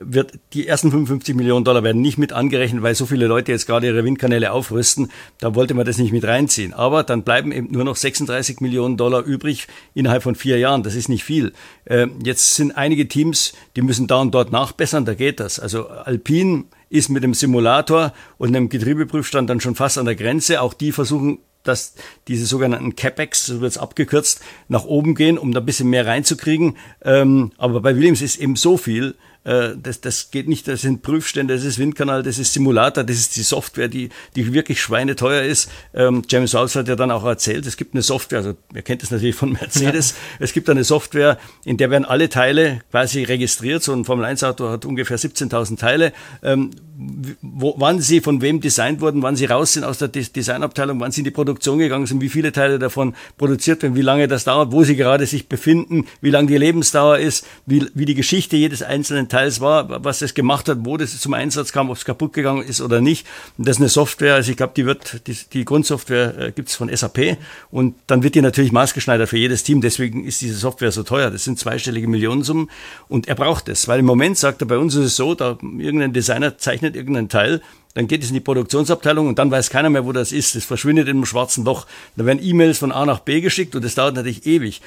wird 0.00 0.38
die 0.54 0.66
ersten 0.66 0.90
55 0.90 1.34
Millionen 1.34 1.64
Dollar 1.64 1.84
werden 1.84 2.00
nicht 2.00 2.16
mit 2.16 2.32
angerechnet, 2.32 2.82
weil 2.82 2.94
so 2.94 3.04
viele 3.04 3.26
Leute 3.26 3.52
jetzt 3.52 3.66
gerade 3.66 3.86
ihre 3.86 4.02
Windkanäle 4.02 4.50
aufrüsten. 4.50 5.10
Da 5.38 5.54
wollte 5.54 5.74
man 5.74 5.84
das 5.84 5.98
nicht 5.98 6.10
mit 6.10 6.24
reinziehen. 6.24 6.72
Aber 6.72 7.02
dann 7.02 7.22
bleiben 7.22 7.52
eben 7.52 7.70
nur 7.70 7.84
noch 7.84 7.96
36 7.96 8.60
Millionen 8.60 8.96
Dollar 8.96 9.22
übrig 9.22 9.68
innerhalb 9.92 10.22
von 10.22 10.34
vier 10.34 10.58
Jahren. 10.58 10.82
Das 10.82 10.94
ist 10.94 11.10
nicht 11.10 11.22
viel. 11.22 11.52
Äh, 11.84 12.06
jetzt 12.24 12.54
sind 12.54 12.72
einige 12.72 13.08
Teams, 13.08 13.52
die 13.76 13.82
müssen 13.82 14.06
da 14.06 14.20
und 14.22 14.34
dort 14.34 14.52
nachbessern. 14.52 15.04
Da 15.04 15.14
geht 15.14 15.38
das. 15.38 15.60
Also 15.60 15.88
Alpine 15.88 16.64
ist 16.88 17.10
mit 17.10 17.22
dem 17.22 17.34
Simulator 17.34 18.14
und 18.38 18.48
einem 18.48 18.70
Getriebeprüfstand 18.70 19.50
dann 19.50 19.60
schon 19.60 19.74
fast 19.74 19.98
an 19.98 20.06
der 20.06 20.16
Grenze. 20.16 20.62
Auch 20.62 20.72
die 20.72 20.92
versuchen 20.92 21.40
dass 21.62 21.94
diese 22.26 22.46
sogenannten 22.46 22.96
CapEx, 22.96 23.46
so 23.46 23.60
wird 23.60 23.72
es 23.72 23.78
abgekürzt, 23.78 24.40
nach 24.68 24.84
oben 24.84 25.14
gehen, 25.14 25.36
um 25.36 25.52
da 25.52 25.60
ein 25.60 25.66
bisschen 25.66 25.90
mehr 25.90 26.06
reinzukriegen. 26.06 26.76
Ähm, 27.02 27.52
aber 27.58 27.80
bei 27.80 27.96
Williams 27.96 28.22
ist 28.22 28.38
eben 28.38 28.56
so 28.56 28.78
viel, 28.78 29.14
das, 29.42 30.00
das 30.00 30.30
geht 30.30 30.48
nicht, 30.48 30.68
das 30.68 30.82
sind 30.82 31.02
Prüfstände, 31.02 31.54
das 31.54 31.64
ist 31.64 31.78
Windkanal, 31.78 32.22
das 32.22 32.38
ist 32.38 32.52
Simulator, 32.52 33.04
das 33.04 33.16
ist 33.16 33.36
die 33.36 33.42
Software, 33.42 33.88
die, 33.88 34.10
die 34.36 34.52
wirklich 34.52 34.80
schweineteuer 34.80 35.42
ist. 35.42 35.70
Ähm, 35.94 36.22
James 36.28 36.54
Rawls 36.54 36.76
hat 36.76 36.88
ja 36.88 36.96
dann 36.96 37.10
auch 37.10 37.24
erzählt, 37.24 37.64
es 37.66 37.76
gibt 37.76 37.94
eine 37.94 38.02
Software, 38.02 38.38
also 38.38 38.54
ihr 38.74 38.82
kennt 38.82 39.02
das 39.02 39.10
natürlich 39.10 39.36
von 39.36 39.52
Mercedes, 39.52 40.10
ja. 40.10 40.16
es 40.40 40.52
gibt 40.52 40.68
eine 40.68 40.84
Software, 40.84 41.38
in 41.64 41.78
der 41.78 41.90
werden 41.90 42.04
alle 42.04 42.28
Teile 42.28 42.80
quasi 42.90 43.24
registriert, 43.24 43.82
so 43.82 43.92
ein 43.92 44.04
Formel-1-Auto 44.04 44.68
hat 44.68 44.84
ungefähr 44.84 45.18
17.000 45.18 45.78
Teile, 45.78 46.12
ähm, 46.42 46.70
wo, 47.40 47.74
wann 47.78 48.00
sie 48.00 48.20
von 48.20 48.42
wem 48.42 48.60
designt 48.60 49.00
wurden, 49.00 49.22
wann 49.22 49.36
sie 49.36 49.46
raus 49.46 49.72
sind 49.72 49.84
aus 49.84 49.98
der 49.98 50.08
Designabteilung, 50.08 51.00
wann 51.00 51.12
sie 51.12 51.20
in 51.20 51.24
die 51.24 51.30
Produktion 51.30 51.78
gegangen 51.78 52.06
sind, 52.06 52.20
wie 52.20 52.28
viele 52.28 52.52
Teile 52.52 52.78
davon 52.78 53.14
produziert 53.38 53.82
werden, 53.82 53.96
wie 53.96 54.02
lange 54.02 54.28
das 54.28 54.44
dauert, 54.44 54.72
wo 54.72 54.84
sie 54.84 54.96
gerade 54.96 55.24
sich 55.26 55.48
befinden, 55.48 56.06
wie 56.20 56.30
lang 56.30 56.46
die 56.46 56.58
Lebensdauer 56.58 57.18
ist, 57.18 57.46
wie, 57.64 57.86
wie 57.94 58.04
die 58.04 58.14
Geschichte 58.14 58.56
jedes 58.56 58.82
einzelnen 58.82 59.28
Teils 59.28 59.60
war, 59.60 60.04
was 60.04 60.20
es 60.20 60.34
gemacht 60.34 60.68
hat, 60.68 60.78
wo 60.82 60.96
das 60.96 61.18
zum 61.18 61.32
Einsatz 61.32 61.72
kam, 61.72 61.88
ob 61.90 61.96
es 61.96 62.04
kaputt 62.04 62.32
gegangen 62.32 62.62
ist 62.62 62.80
oder 62.80 63.00
nicht. 63.00 63.26
Und 63.56 63.66
das 63.66 63.76
ist 63.76 63.80
eine 63.80 63.88
Software, 63.88 64.34
also 64.34 64.50
ich 64.50 64.56
glaube, 64.56 64.74
die 64.76 64.84
wird, 64.84 65.26
die, 65.26 65.36
die 65.52 65.64
Grundsoftware 65.64 66.38
äh, 66.38 66.52
gibt 66.52 66.68
es 66.68 66.74
von 66.74 66.94
SAP 66.94 67.38
und 67.70 67.94
dann 68.08 68.22
wird 68.22 68.34
die 68.34 68.42
natürlich 68.42 68.72
maßgeschneidert 68.72 69.28
für 69.28 69.38
jedes 69.38 69.62
Team. 69.62 69.80
Deswegen 69.80 70.24
ist 70.24 70.42
diese 70.42 70.54
Software 70.54 70.92
so 70.92 71.02
teuer. 71.02 71.30
Das 71.30 71.44
sind 71.44 71.58
zweistellige 71.58 72.08
Millionensummen 72.08 72.70
und 73.08 73.26
er 73.28 73.36
braucht 73.36 73.68
es, 73.68 73.88
weil 73.88 74.00
im 74.00 74.06
Moment 74.06 74.36
sagt 74.36 74.62
er, 74.62 74.66
bei 74.66 74.76
uns 74.76 74.94
ist 74.94 75.04
es 75.04 75.16
so, 75.16 75.34
da 75.34 75.56
irgendein 75.78 76.12
Designer 76.12 76.58
zeichnet 76.58 76.89
irgendeinen 76.96 77.28
Teil, 77.28 77.60
dann 77.94 78.06
geht 78.06 78.22
es 78.22 78.28
in 78.28 78.34
die 78.34 78.40
Produktionsabteilung 78.40 79.26
und 79.28 79.38
dann 79.38 79.50
weiß 79.50 79.70
keiner 79.70 79.90
mehr, 79.90 80.06
wo 80.06 80.12
das 80.12 80.32
ist. 80.32 80.54
Es 80.54 80.64
verschwindet 80.64 81.08
in 81.08 81.16
einem 81.16 81.26
schwarzen 81.26 81.64
Loch. 81.64 81.86
Da 82.16 82.24
werden 82.24 82.42
E-Mails 82.42 82.78
von 82.78 82.92
A 82.92 83.04
nach 83.04 83.20
B 83.20 83.40
geschickt 83.40 83.74
und 83.74 83.84
das 83.84 83.96
dauert 83.96 84.14
natürlich 84.14 84.46
ewig. 84.46 84.80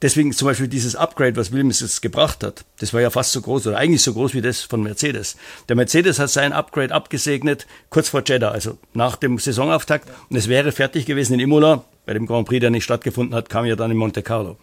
Deswegen 0.00 0.32
zum 0.32 0.46
Beispiel 0.46 0.68
dieses 0.68 0.94
Upgrade, 0.94 1.34
was 1.34 1.50
Williams 1.50 1.80
jetzt 1.80 2.02
gebracht 2.02 2.44
hat, 2.44 2.64
das 2.78 2.94
war 2.94 3.00
ja 3.00 3.10
fast 3.10 3.32
so 3.32 3.40
groß 3.40 3.66
oder 3.66 3.78
eigentlich 3.78 4.02
so 4.02 4.14
groß 4.14 4.32
wie 4.32 4.40
das 4.40 4.60
von 4.60 4.80
Mercedes. 4.80 5.36
Der 5.68 5.74
Mercedes 5.74 6.20
hat 6.20 6.30
sein 6.30 6.52
Upgrade 6.52 6.94
abgesegnet 6.94 7.66
kurz 7.90 8.08
vor 8.08 8.22
Jeddah, 8.24 8.52
also 8.52 8.78
nach 8.94 9.16
dem 9.16 9.40
Saisonauftakt 9.40 10.08
und 10.30 10.36
es 10.36 10.46
wäre 10.46 10.70
fertig 10.70 11.04
gewesen 11.04 11.34
in 11.34 11.40
Imola. 11.40 11.84
Bei 12.06 12.14
dem 12.14 12.26
Grand 12.26 12.46
Prix, 12.46 12.60
der 12.60 12.70
nicht 12.70 12.84
stattgefunden 12.84 13.34
hat, 13.34 13.48
kam 13.48 13.66
ja 13.66 13.74
dann 13.74 13.90
in 13.90 13.96
Monte 13.96 14.22
Carlo. 14.22 14.56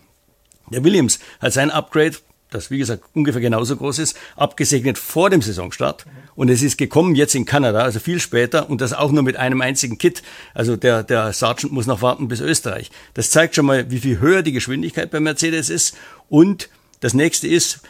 Der 0.72 0.86
Williams 0.86 1.20
hat 1.42 1.52
sein 1.52 1.70
Upgrade 1.70 2.16
das 2.56 2.72
wie 2.72 2.78
gesagt 2.78 3.04
ungefähr 3.14 3.42
genauso 3.42 3.76
groß 3.76 4.00
ist, 4.00 4.18
abgesegnet 4.36 4.98
vor 4.98 5.30
dem 5.30 5.42
Saisonstart. 5.42 6.06
Und 6.36 6.50
es 6.50 6.62
ist 6.62 6.78
gekommen 6.78 7.16
jetzt 7.16 7.36
in 7.36 7.46
Kanada, 7.46 7.80
also 7.80 8.00
viel 8.00 8.20
später, 8.20 8.70
und 8.70 8.82
das 8.82 8.94
auch 8.94 9.12
nur 9.12 9.24
mit 9.24 9.38
einem 9.38 9.62
einzigen 9.62 9.98
Kit. 9.98 10.24
Also 10.54 10.76
der, 10.76 11.04
der 11.04 11.34
Sergeant 11.34 11.74
muss 11.74 11.86
noch 11.86 12.02
warten 12.02 12.28
bis 12.28 12.42
Österreich. 12.42 12.92
Das 13.14 13.30
zeigt 13.30 13.56
schon 13.56 13.66
mal, 13.66 13.90
wie 13.92 14.00
viel 14.00 14.20
höher 14.20 14.42
die 14.42 14.52
Geschwindigkeit 14.52 15.12
bei 15.12 15.20
Mercedes 15.20 15.70
ist. 15.70 15.96
Und 16.30 16.70
das 17.00 17.14
nächste 17.14 17.48
ist, 17.48 17.82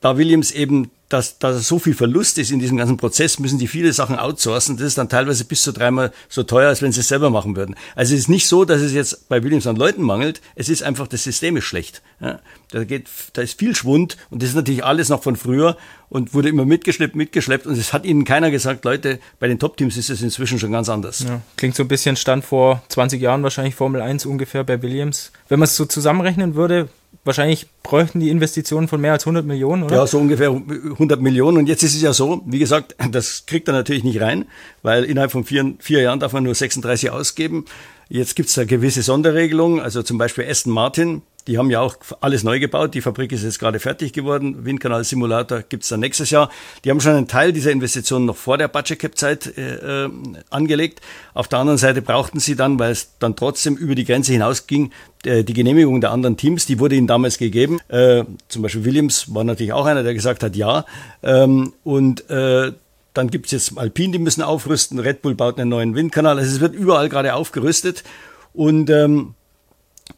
da 0.00 0.16
Williams 0.16 0.50
eben 0.50 0.90
dass, 1.10 1.38
dass 1.38 1.66
so 1.66 1.78
viel 1.78 1.94
Verlust 1.94 2.38
ist 2.38 2.50
in 2.50 2.60
diesem 2.60 2.76
ganzen 2.76 2.96
Prozess, 2.96 3.38
müssen 3.38 3.58
die 3.58 3.66
viele 3.66 3.92
Sachen 3.92 4.16
outsourcen. 4.16 4.76
Das 4.76 4.86
ist 4.86 4.96
dann 4.96 5.08
teilweise 5.08 5.44
bis 5.44 5.62
zu 5.62 5.72
dreimal 5.72 6.12
so 6.28 6.44
teuer, 6.44 6.68
als 6.68 6.82
wenn 6.82 6.92
sie 6.92 7.00
es 7.00 7.08
selber 7.08 7.30
machen 7.30 7.56
würden. 7.56 7.74
Also 7.96 8.14
es 8.14 8.20
ist 8.20 8.28
nicht 8.28 8.46
so, 8.46 8.64
dass 8.64 8.80
es 8.80 8.92
jetzt 8.92 9.28
bei 9.28 9.42
Williams 9.42 9.66
an 9.66 9.76
Leuten 9.76 10.02
mangelt. 10.02 10.40
Es 10.54 10.68
ist 10.68 10.82
einfach, 10.82 11.08
das 11.08 11.24
System 11.24 11.56
ist 11.56 11.64
schlecht. 11.64 12.00
Ja, 12.20 12.40
da 12.70 12.84
geht, 12.84 13.08
da 13.32 13.42
ist 13.42 13.58
viel 13.58 13.74
Schwund 13.74 14.16
und 14.30 14.42
das 14.42 14.50
ist 14.50 14.54
natürlich 14.54 14.84
alles 14.84 15.08
noch 15.08 15.22
von 15.22 15.36
früher 15.36 15.76
und 16.08 16.32
wurde 16.32 16.48
immer 16.48 16.64
mitgeschleppt, 16.64 17.16
mitgeschleppt 17.16 17.66
und 17.66 17.76
es 17.76 17.92
hat 17.92 18.04
ihnen 18.04 18.24
keiner 18.24 18.50
gesagt, 18.50 18.84
Leute, 18.84 19.18
bei 19.38 19.48
den 19.48 19.58
Top-Teams 19.58 19.96
ist 19.96 20.10
es 20.10 20.22
inzwischen 20.22 20.58
schon 20.58 20.70
ganz 20.70 20.88
anders. 20.88 21.24
Ja, 21.26 21.40
klingt 21.56 21.74
so 21.74 21.82
ein 21.82 21.88
bisschen 21.88 22.16
Stand 22.16 22.44
vor 22.44 22.82
20 22.88 23.20
Jahren 23.20 23.42
wahrscheinlich 23.42 23.74
Formel 23.74 24.00
1 24.00 24.26
ungefähr 24.26 24.64
bei 24.64 24.80
Williams. 24.82 25.32
Wenn 25.48 25.58
man 25.58 25.64
es 25.64 25.76
so 25.76 25.86
zusammenrechnen 25.86 26.54
würde, 26.54 26.88
wahrscheinlich 27.24 27.66
bräuchten 27.82 28.20
die 28.20 28.30
Investitionen 28.30 28.88
von 28.88 29.00
mehr 29.00 29.12
als 29.12 29.24
100 29.24 29.44
Millionen, 29.44 29.84
oder? 29.84 29.96
Ja, 29.96 30.06
so 30.06 30.18
ungefähr 30.18 30.50
100 30.50 31.20
Millionen. 31.20 31.58
Und 31.58 31.68
jetzt 31.68 31.82
ist 31.82 31.94
es 31.94 32.02
ja 32.02 32.12
so, 32.12 32.42
wie 32.46 32.58
gesagt, 32.58 32.94
das 33.10 33.44
kriegt 33.46 33.68
er 33.68 33.74
natürlich 33.74 34.04
nicht 34.04 34.20
rein, 34.20 34.46
weil 34.82 35.04
innerhalb 35.04 35.32
von 35.32 35.44
vier, 35.44 35.74
vier 35.78 36.00
Jahren 36.00 36.20
darf 36.20 36.32
man 36.32 36.44
nur 36.44 36.54
36 36.54 37.10
ausgeben. 37.10 37.64
Jetzt 38.08 38.34
gibt 38.34 38.48
es 38.48 38.54
da 38.54 38.64
gewisse 38.64 39.02
Sonderregelungen, 39.02 39.80
also 39.80 40.02
zum 40.02 40.18
Beispiel 40.18 40.44
Aston 40.48 40.72
Martin, 40.72 41.22
die 41.44 41.58
haben 41.58 41.70
ja 41.70 41.80
auch 41.80 41.96
alles 42.20 42.42
neu 42.44 42.60
gebaut. 42.60 42.94
Die 42.94 43.00
Fabrik 43.00 43.32
ist 43.32 43.42
jetzt 43.42 43.58
gerade 43.58 43.80
fertig 43.80 44.12
geworden. 44.12 44.64
Windkanal-Simulator 44.64 45.62
gibt's 45.68 45.88
dann 45.88 46.00
nächstes 46.00 46.30
Jahr. 46.30 46.50
Die 46.84 46.90
haben 46.90 47.00
schon 47.00 47.14
einen 47.14 47.28
Teil 47.28 47.52
dieser 47.52 47.70
Investitionen 47.70 48.26
noch 48.26 48.36
vor 48.36 48.58
der 48.58 48.68
Budget 48.68 48.98
Cap 48.98 49.16
Zeit 49.16 49.58
äh, 49.58 50.04
äh, 50.04 50.10
angelegt. 50.50 51.00
Auf 51.34 51.48
der 51.48 51.58
anderen 51.58 51.78
Seite 51.78 52.02
brauchten 52.02 52.40
sie 52.40 52.56
dann, 52.56 52.78
weil 52.78 52.92
es 52.92 53.10
dann 53.18 53.36
trotzdem 53.36 53.76
über 53.76 53.94
die 53.94 54.04
Grenze 54.04 54.32
hinausging, 54.32 54.92
äh, 55.24 55.44
die 55.44 55.52
Genehmigung 55.52 56.00
der 56.00 56.10
anderen 56.10 56.36
Teams, 56.36 56.66
die 56.66 56.78
wurde 56.78 56.96
ihnen 56.96 57.06
damals 57.06 57.38
gegeben. 57.38 57.80
Äh, 57.88 58.24
zum 58.48 58.62
Beispiel 58.62 58.84
Williams 58.84 59.34
war 59.34 59.44
natürlich 59.44 59.72
auch 59.72 59.86
einer, 59.86 60.02
der 60.02 60.14
gesagt 60.14 60.42
hat, 60.42 60.56
ja. 60.56 60.84
Ähm, 61.22 61.72
und 61.84 62.28
äh, 62.30 62.72
dann 63.14 63.28
gibt's 63.28 63.50
jetzt 63.50 63.76
Alpine, 63.76 64.12
die 64.12 64.18
müssen 64.18 64.42
aufrüsten. 64.42 64.98
Red 64.98 65.22
Bull 65.22 65.34
baut 65.34 65.58
einen 65.58 65.70
neuen 65.70 65.94
Windkanal. 65.94 66.38
Also 66.38 66.50
es 66.50 66.60
wird 66.60 66.74
überall 66.74 67.08
gerade 67.08 67.34
aufgerüstet. 67.34 68.04
Und 68.52 68.90
ähm, 68.90 69.34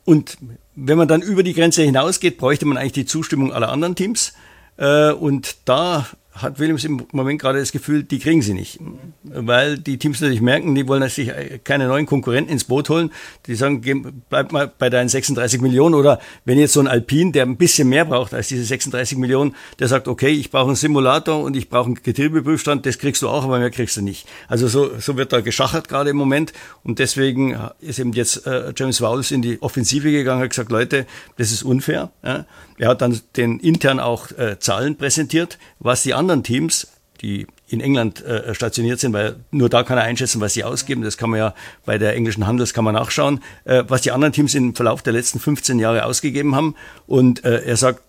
und 0.05 0.38
wenn 0.75 0.99
man 0.99 1.09
dann 1.09 1.23
über 1.23 1.43
die 1.43 1.55
Grenze 1.55 1.83
hinausgeht, 1.83 2.38
bräuchte 2.38 2.67
man 2.67 2.76
eigentlich 2.76 2.93
die 2.93 3.07
Zustimmung 3.07 3.52
aller 3.52 3.71
anderen 3.71 3.95
Teams. 3.95 4.33
Äh, 4.76 5.12
und 5.12 5.57
da 5.67 6.07
hat 6.35 6.59
Williams 6.59 6.85
im 6.85 7.07
Moment 7.12 7.41
gerade 7.41 7.59
das 7.59 7.73
Gefühl, 7.73 8.05
die 8.05 8.19
kriegen 8.19 8.41
sie 8.41 8.55
nicht. 8.55 8.81
Weil 9.23 9.79
die 9.79 9.99
Teams 9.99 10.21
natürlich 10.21 10.41
merken, 10.41 10.75
die 10.75 10.89
wollen 10.89 11.07
sich 11.09 11.31
keine 11.62 11.89
neuen 11.89 12.07
Konkurrenten 12.07 12.51
ins 12.51 12.65
Boot 12.65 12.89
holen. 12.89 13.11
Die 13.47 13.55
sagen, 13.55 14.23
bleib 14.31 14.51
mal 14.51 14.73
bei 14.79 14.89
deinen 14.89 15.11
36 15.11 15.61
Millionen. 15.61 15.95
Oder 15.95 16.21
wenn 16.45 16.59
jetzt 16.59 16.73
so 16.73 16.81
ein 16.81 16.89
Alpin, 16.89 17.33
der 17.33 17.45
ein 17.45 17.57
bisschen 17.57 17.89
mehr 17.89 18.07
braucht 18.07 18.33
als 18.33 18.49
diese 18.49 18.65
36 18.65 19.19
Millionen, 19.19 19.55
der 19.79 19.89
sagt, 19.89 20.09
okay, 20.09 20.31
ich 20.31 20.51
brauche 20.51 20.69
einen 20.69 20.77
Simulator 20.77 21.43
und 21.43 21.55
ich 21.55 21.69
brauche 21.69 21.87
einen 21.87 22.03
Getriebeprüfstand, 22.03 22.87
das 22.87 22.99
kriegst 22.99 23.21
du 23.21 23.29
auch, 23.29 23.45
aber 23.45 23.59
mehr 23.59 23.71
kriegst 23.71 23.99
du 23.99 24.03
nicht. 24.03 24.27
Also 24.49 24.69
so, 24.69 24.99
so 24.99 25.19
wird 25.19 25.33
da 25.35 25.43
geschachert 25.43 25.89
gerade 25.89 26.11
im 26.11 26.17
Moment. 26.17 26.55
Und 26.83 26.99
deswegen 26.99 27.59
ist 27.81 27.99
eben 27.99 28.12
jetzt 28.15 28.47
äh, 28.47 28.73
James 28.75 29.03
Vowles 29.03 29.33
in 29.33 29.43
die 29.43 29.61
Offensive 29.61 30.11
gegangen, 30.11 30.43
hat 30.43 30.51
gesagt, 30.51 30.73
Leute, 30.73 31.07
das 31.37 31.53
ist 31.53 31.62
unfair. 31.62 32.11
Ja? 32.25 32.47
Er 32.79 32.89
hat 32.89 33.03
dann 33.03 33.21
den 33.37 33.61
intern 33.61 34.01
auch 34.01 34.31
äh, 34.33 34.59
Zahlen 34.59 34.97
präsentiert, 34.97 35.59
was 35.79 36.03
die 36.03 36.15
anderen 36.23 36.43
Teams, 36.43 36.88
die 37.21 37.47
in 37.69 37.81
England 37.81 38.23
äh, 38.25 38.55
stationiert 38.55 39.00
sind, 39.00 39.12
weil 39.12 39.37
nur 39.50 39.69
da 39.69 39.83
kann 39.83 39.97
er 39.97 40.05
einschätzen, 40.05 40.41
was 40.41 40.55
sie 40.55 40.64
ausgeben. 40.64 41.02
Das 41.02 41.17
kann 41.17 41.31
man 41.31 41.38
ja 41.38 41.55
bei 41.87 41.97
der 41.99 42.14
englischen 42.14 42.47
Handelskammer 42.47 42.93
nachschauen, 42.93 43.41
äh, 43.64 43.85
was 43.88 44.02
die 44.02 44.11
anderen 44.11 44.33
Teams 44.33 44.55
im 44.55 44.75
Verlauf 44.75 45.02
der 45.02 45.12
letzten 45.12 45.38
15 45.38 45.79
Jahre 45.79 46.05
ausgegeben 46.05 46.55
haben. 46.55 46.75
Und 47.07 47.45
äh, 47.45 47.62
er 47.62 47.76
sagt, 47.76 48.02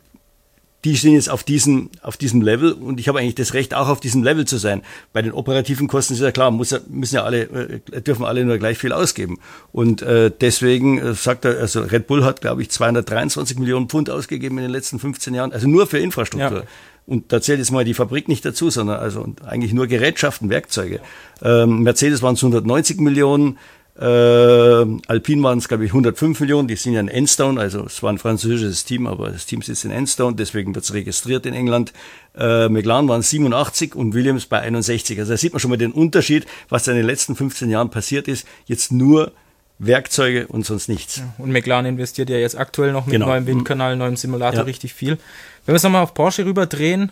die 0.83 0.95
sind 0.95 1.13
jetzt 1.13 1.29
auf 1.29 1.43
diesem, 1.43 1.89
auf 2.01 2.17
diesem 2.17 2.41
Level 2.41 2.73
und 2.73 2.99
ich 2.99 3.07
habe 3.07 3.19
eigentlich 3.19 3.35
das 3.35 3.53
Recht, 3.53 3.73
auch 3.73 3.87
auf 3.87 4.01
diesem 4.01 4.21
Level 4.21 4.45
zu 4.45 4.57
sein. 4.57 4.81
Bei 5.13 5.21
den 5.21 5.31
operativen 5.31 5.87
Kosten 5.87 6.13
ist 6.13 6.19
ja 6.19 6.31
klar, 6.31 6.51
muss, 6.51 6.77
müssen 6.89 7.15
ja 7.15 7.23
alle, 7.23 7.43
äh, 7.43 8.01
dürfen 8.01 8.25
alle 8.25 8.43
nur 8.43 8.57
gleich 8.57 8.77
viel 8.77 8.91
ausgeben. 8.91 9.39
Und 9.71 10.01
äh, 10.01 10.29
deswegen 10.29 10.97
äh, 10.97 11.13
sagt 11.13 11.45
er, 11.45 11.57
also 11.57 11.81
Red 11.81 12.07
Bull 12.07 12.25
hat, 12.25 12.41
glaube 12.41 12.61
ich, 12.61 12.69
223 12.69 13.57
Millionen 13.59 13.87
Pfund 13.87 14.09
ausgegeben 14.09 14.57
in 14.57 14.63
den 14.63 14.71
letzten 14.71 14.99
15 14.99 15.33
Jahren, 15.33 15.53
also 15.53 15.69
nur 15.69 15.87
für 15.87 15.99
Infrastruktur. 15.99 16.59
Ja. 16.59 16.67
Und 17.05 17.31
da 17.33 17.41
zählt 17.41 17.59
jetzt 17.59 17.71
mal 17.71 17.83
die 17.83 17.93
Fabrik 17.93 18.27
nicht 18.27 18.45
dazu, 18.45 18.69
sondern 18.69 18.99
also 18.99 19.33
eigentlich 19.45 19.73
nur 19.73 19.87
Gerätschaften, 19.87 20.49
Werkzeuge. 20.49 21.01
Ähm, 21.41 21.83
Mercedes 21.83 22.21
waren 22.21 22.35
es 22.35 22.43
190 22.43 22.99
Millionen, 23.01 23.57
äh, 23.99 24.05
Alpine 24.05 25.43
waren 25.43 25.59
es, 25.59 25.67
glaube 25.67 25.85
ich, 25.85 25.91
105 25.91 26.39
Millionen. 26.39 26.67
Die 26.67 26.75
sind 26.75 26.93
ja 26.93 26.99
in 26.99 27.07
Enstone, 27.07 27.59
also 27.59 27.85
es 27.85 28.01
war 28.01 28.11
ein 28.11 28.17
französisches 28.17 28.85
Team, 28.85 29.05
aber 29.05 29.29
das 29.29 29.45
Team 29.45 29.61
sitzt 29.61 29.85
in 29.85 29.91
Enstone, 29.91 30.35
deswegen 30.35 30.73
wird 30.73 30.85
es 30.85 30.93
registriert 30.93 31.45
in 31.45 31.53
England. 31.53 31.93
Äh, 32.35 32.69
McLaren 32.69 33.07
waren 33.07 33.21
87 33.21 33.95
und 33.95 34.13
Williams 34.13 34.47
bei 34.47 34.61
61. 34.61 35.19
Also 35.19 35.33
da 35.33 35.37
sieht 35.37 35.53
man 35.53 35.59
schon 35.59 35.69
mal 35.69 35.77
den 35.77 35.91
Unterschied, 35.91 36.47
was 36.69 36.87
in 36.87 36.95
den 36.95 37.05
letzten 37.05 37.35
15 37.35 37.69
Jahren 37.69 37.91
passiert 37.91 38.27
ist. 38.27 38.47
Jetzt 38.65 38.91
nur 38.91 39.31
Werkzeuge 39.79 40.47
und 40.47 40.65
sonst 40.65 40.87
nichts. 40.87 41.21
Und 41.37 41.51
McLaren 41.51 41.85
investiert 41.85 42.29
ja 42.29 42.37
jetzt 42.37 42.57
aktuell 42.57 42.91
noch 42.91 43.05
mit 43.05 43.13
genau. 43.13 43.27
neuem 43.27 43.47
Windkanal, 43.47 43.95
neuem 43.95 44.15
Simulator 44.15 44.61
ja. 44.61 44.65
richtig 44.65 44.93
viel. 44.93 45.17
Wenn 45.65 45.73
wir 45.73 45.77
es 45.77 45.83
nochmal 45.83 46.03
auf 46.03 46.13
Porsche 46.13 46.45
rüberdrehen, 46.45 47.11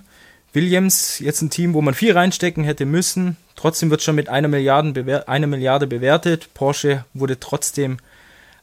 Williams 0.53 1.19
jetzt 1.19 1.41
ein 1.41 1.49
Team, 1.49 1.73
wo 1.73 1.81
man 1.81 1.93
viel 1.93 2.13
reinstecken 2.13 2.63
hätte 2.63 2.85
müssen. 2.85 3.37
Trotzdem 3.55 3.89
wird 3.89 4.01
schon 4.01 4.15
mit 4.15 4.29
einer 4.29 4.47
Milliarde, 4.47 5.27
eine 5.27 5.47
Milliarde 5.47 5.87
bewertet. 5.87 6.53
Porsche 6.53 7.05
wurde 7.13 7.39
trotzdem 7.39 7.97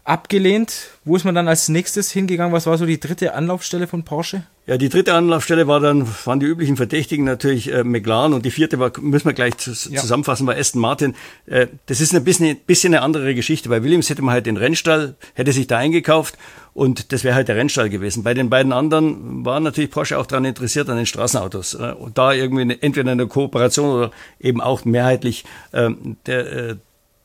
abgelehnt. 0.04 0.90
Wo 1.04 1.16
ist 1.16 1.24
man 1.24 1.34
dann 1.34 1.48
als 1.48 1.68
nächstes 1.68 2.10
hingegangen? 2.10 2.52
Was 2.52 2.66
war 2.66 2.78
so 2.78 2.86
die 2.86 3.00
dritte 3.00 3.34
Anlaufstelle 3.34 3.86
von 3.86 4.04
Porsche? 4.04 4.44
Ja, 4.68 4.76
die 4.76 4.90
dritte 4.90 5.14
Anlaufstelle 5.14 5.66
war 5.66 5.80
dann, 5.80 6.06
waren 6.26 6.40
die 6.40 6.46
üblichen 6.46 6.76
Verdächtigen 6.76 7.24
natürlich 7.24 7.72
äh, 7.72 7.84
McLaren 7.84 8.34
und 8.34 8.44
die 8.44 8.50
vierte 8.50 8.78
war, 8.78 8.92
müssen 9.00 9.24
wir 9.24 9.32
gleich 9.32 9.56
zu, 9.56 9.70
ja. 9.70 9.98
zusammenfassen, 9.98 10.46
war 10.46 10.56
Aston 10.56 10.82
Martin. 10.82 11.14
Äh, 11.46 11.68
das 11.86 12.02
ist 12.02 12.14
ein 12.14 12.22
bisschen, 12.22 12.54
bisschen 12.66 12.92
eine 12.92 13.02
andere 13.02 13.34
Geschichte. 13.34 13.70
Bei 13.70 13.82
Williams 13.82 14.10
hätte 14.10 14.20
man 14.20 14.34
halt 14.34 14.44
den 14.44 14.58
Rennstall, 14.58 15.14
hätte 15.32 15.52
sich 15.52 15.68
da 15.68 15.78
eingekauft 15.78 16.36
und 16.74 17.12
das 17.12 17.24
wäre 17.24 17.34
halt 17.34 17.48
der 17.48 17.56
Rennstall 17.56 17.88
gewesen. 17.88 18.24
Bei 18.24 18.34
den 18.34 18.50
beiden 18.50 18.74
anderen 18.74 19.42
war 19.42 19.58
natürlich 19.58 19.90
Porsche 19.90 20.18
auch 20.18 20.26
daran 20.26 20.44
interessiert, 20.44 20.90
an 20.90 20.98
den 20.98 21.06
Straßenautos. 21.06 21.72
Äh, 21.72 21.94
und 21.98 22.18
da 22.18 22.34
irgendwie 22.34 22.60
eine, 22.60 22.82
entweder 22.82 23.12
eine 23.12 23.26
Kooperation 23.26 23.88
oder 23.88 24.10
eben 24.38 24.60
auch 24.60 24.84
mehrheitlich 24.84 25.46
ähm, 25.72 26.18
der, 26.26 26.52
äh, 26.52 26.76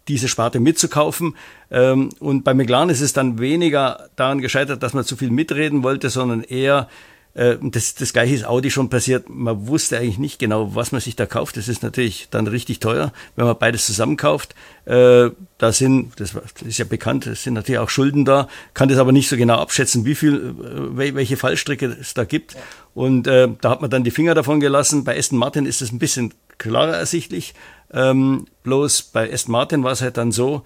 diese 0.07 0.29
Sparte 0.29 0.61
mitzukaufen. 0.61 1.35
Ähm, 1.71 2.07
und 2.19 2.45
bei 2.45 2.53
McLaren 2.53 2.89
ist 2.89 3.01
es 3.01 3.11
dann 3.11 3.37
weniger 3.39 4.07
daran 4.15 4.39
gescheitert, 4.39 4.81
dass 4.81 4.93
man 4.93 5.03
zu 5.03 5.17
viel 5.17 5.29
mitreden 5.29 5.83
wollte, 5.83 6.09
sondern 6.09 6.41
eher 6.41 6.87
äh, 7.35 7.57
das, 7.61 7.95
das 7.95 8.13
gleiche 8.13 8.35
ist 8.35 8.45
Audi 8.45 8.69
schon 8.69 8.89
passiert. 8.89 9.29
Man 9.29 9.67
wusste 9.67 9.97
eigentlich 9.97 10.19
nicht 10.19 10.39
genau, 10.39 10.75
was 10.75 10.91
man 10.91 11.01
sich 11.01 11.15
da 11.15 11.25
kauft. 11.25 11.57
Das 11.57 11.67
ist 11.67 11.83
natürlich 11.83 12.27
dann 12.29 12.47
richtig 12.47 12.79
teuer, 12.79 13.11
wenn 13.35 13.45
man 13.45 13.57
beides 13.57 13.85
zusammenkauft. 13.85 14.53
Äh, 14.85 15.31
da 15.57 15.71
sind, 15.71 16.19
das 16.19 16.35
ist 16.65 16.77
ja 16.77 16.85
bekannt, 16.85 17.25
es 17.25 17.43
sind 17.43 17.55
natürlich 17.55 17.79
auch 17.79 17.89
Schulden 17.89 18.25
da, 18.25 18.47
kann 18.73 18.89
das 18.89 18.97
aber 18.97 19.11
nicht 19.11 19.29
so 19.29 19.37
genau 19.37 19.55
abschätzen, 19.55 20.05
wie 20.05 20.15
viel, 20.15 20.55
äh, 20.97 21.15
welche 21.15 21.37
Fallstricke 21.37 21.97
es 21.99 22.13
da 22.13 22.23
gibt. 22.25 22.55
Und 22.93 23.27
äh, 23.27 23.47
da 23.61 23.71
hat 23.71 23.81
man 23.81 23.89
dann 23.89 24.03
die 24.03 24.11
Finger 24.11 24.35
davon 24.35 24.59
gelassen. 24.59 25.03
Bei 25.03 25.17
Aston 25.17 25.39
Martin 25.39 25.65
ist 25.65 25.81
es 25.81 25.91
ein 25.91 25.99
bisschen 25.99 26.33
klarer 26.57 26.95
ersichtlich. 26.95 27.55
Ähm, 27.91 28.45
bloß 28.63 29.03
bei 29.03 29.31
Aston 29.31 29.51
Martin 29.51 29.83
war 29.83 29.93
es 29.93 30.01
halt 30.01 30.17
dann 30.17 30.31
so, 30.31 30.63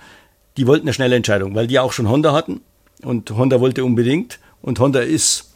die 0.58 0.68
wollten 0.68 0.86
eine 0.86 0.94
schnelle 0.94 1.16
Entscheidung, 1.16 1.56
weil 1.56 1.68
die 1.68 1.80
auch 1.80 1.94
schon 1.94 2.10
Honda 2.10 2.34
hatten 2.34 2.62
und 3.04 3.32
Honda 3.32 3.62
wollte 3.62 3.86
unbedingt 3.86 4.40
und 4.62 4.80
Honda 4.80 5.00
ist 5.00 5.47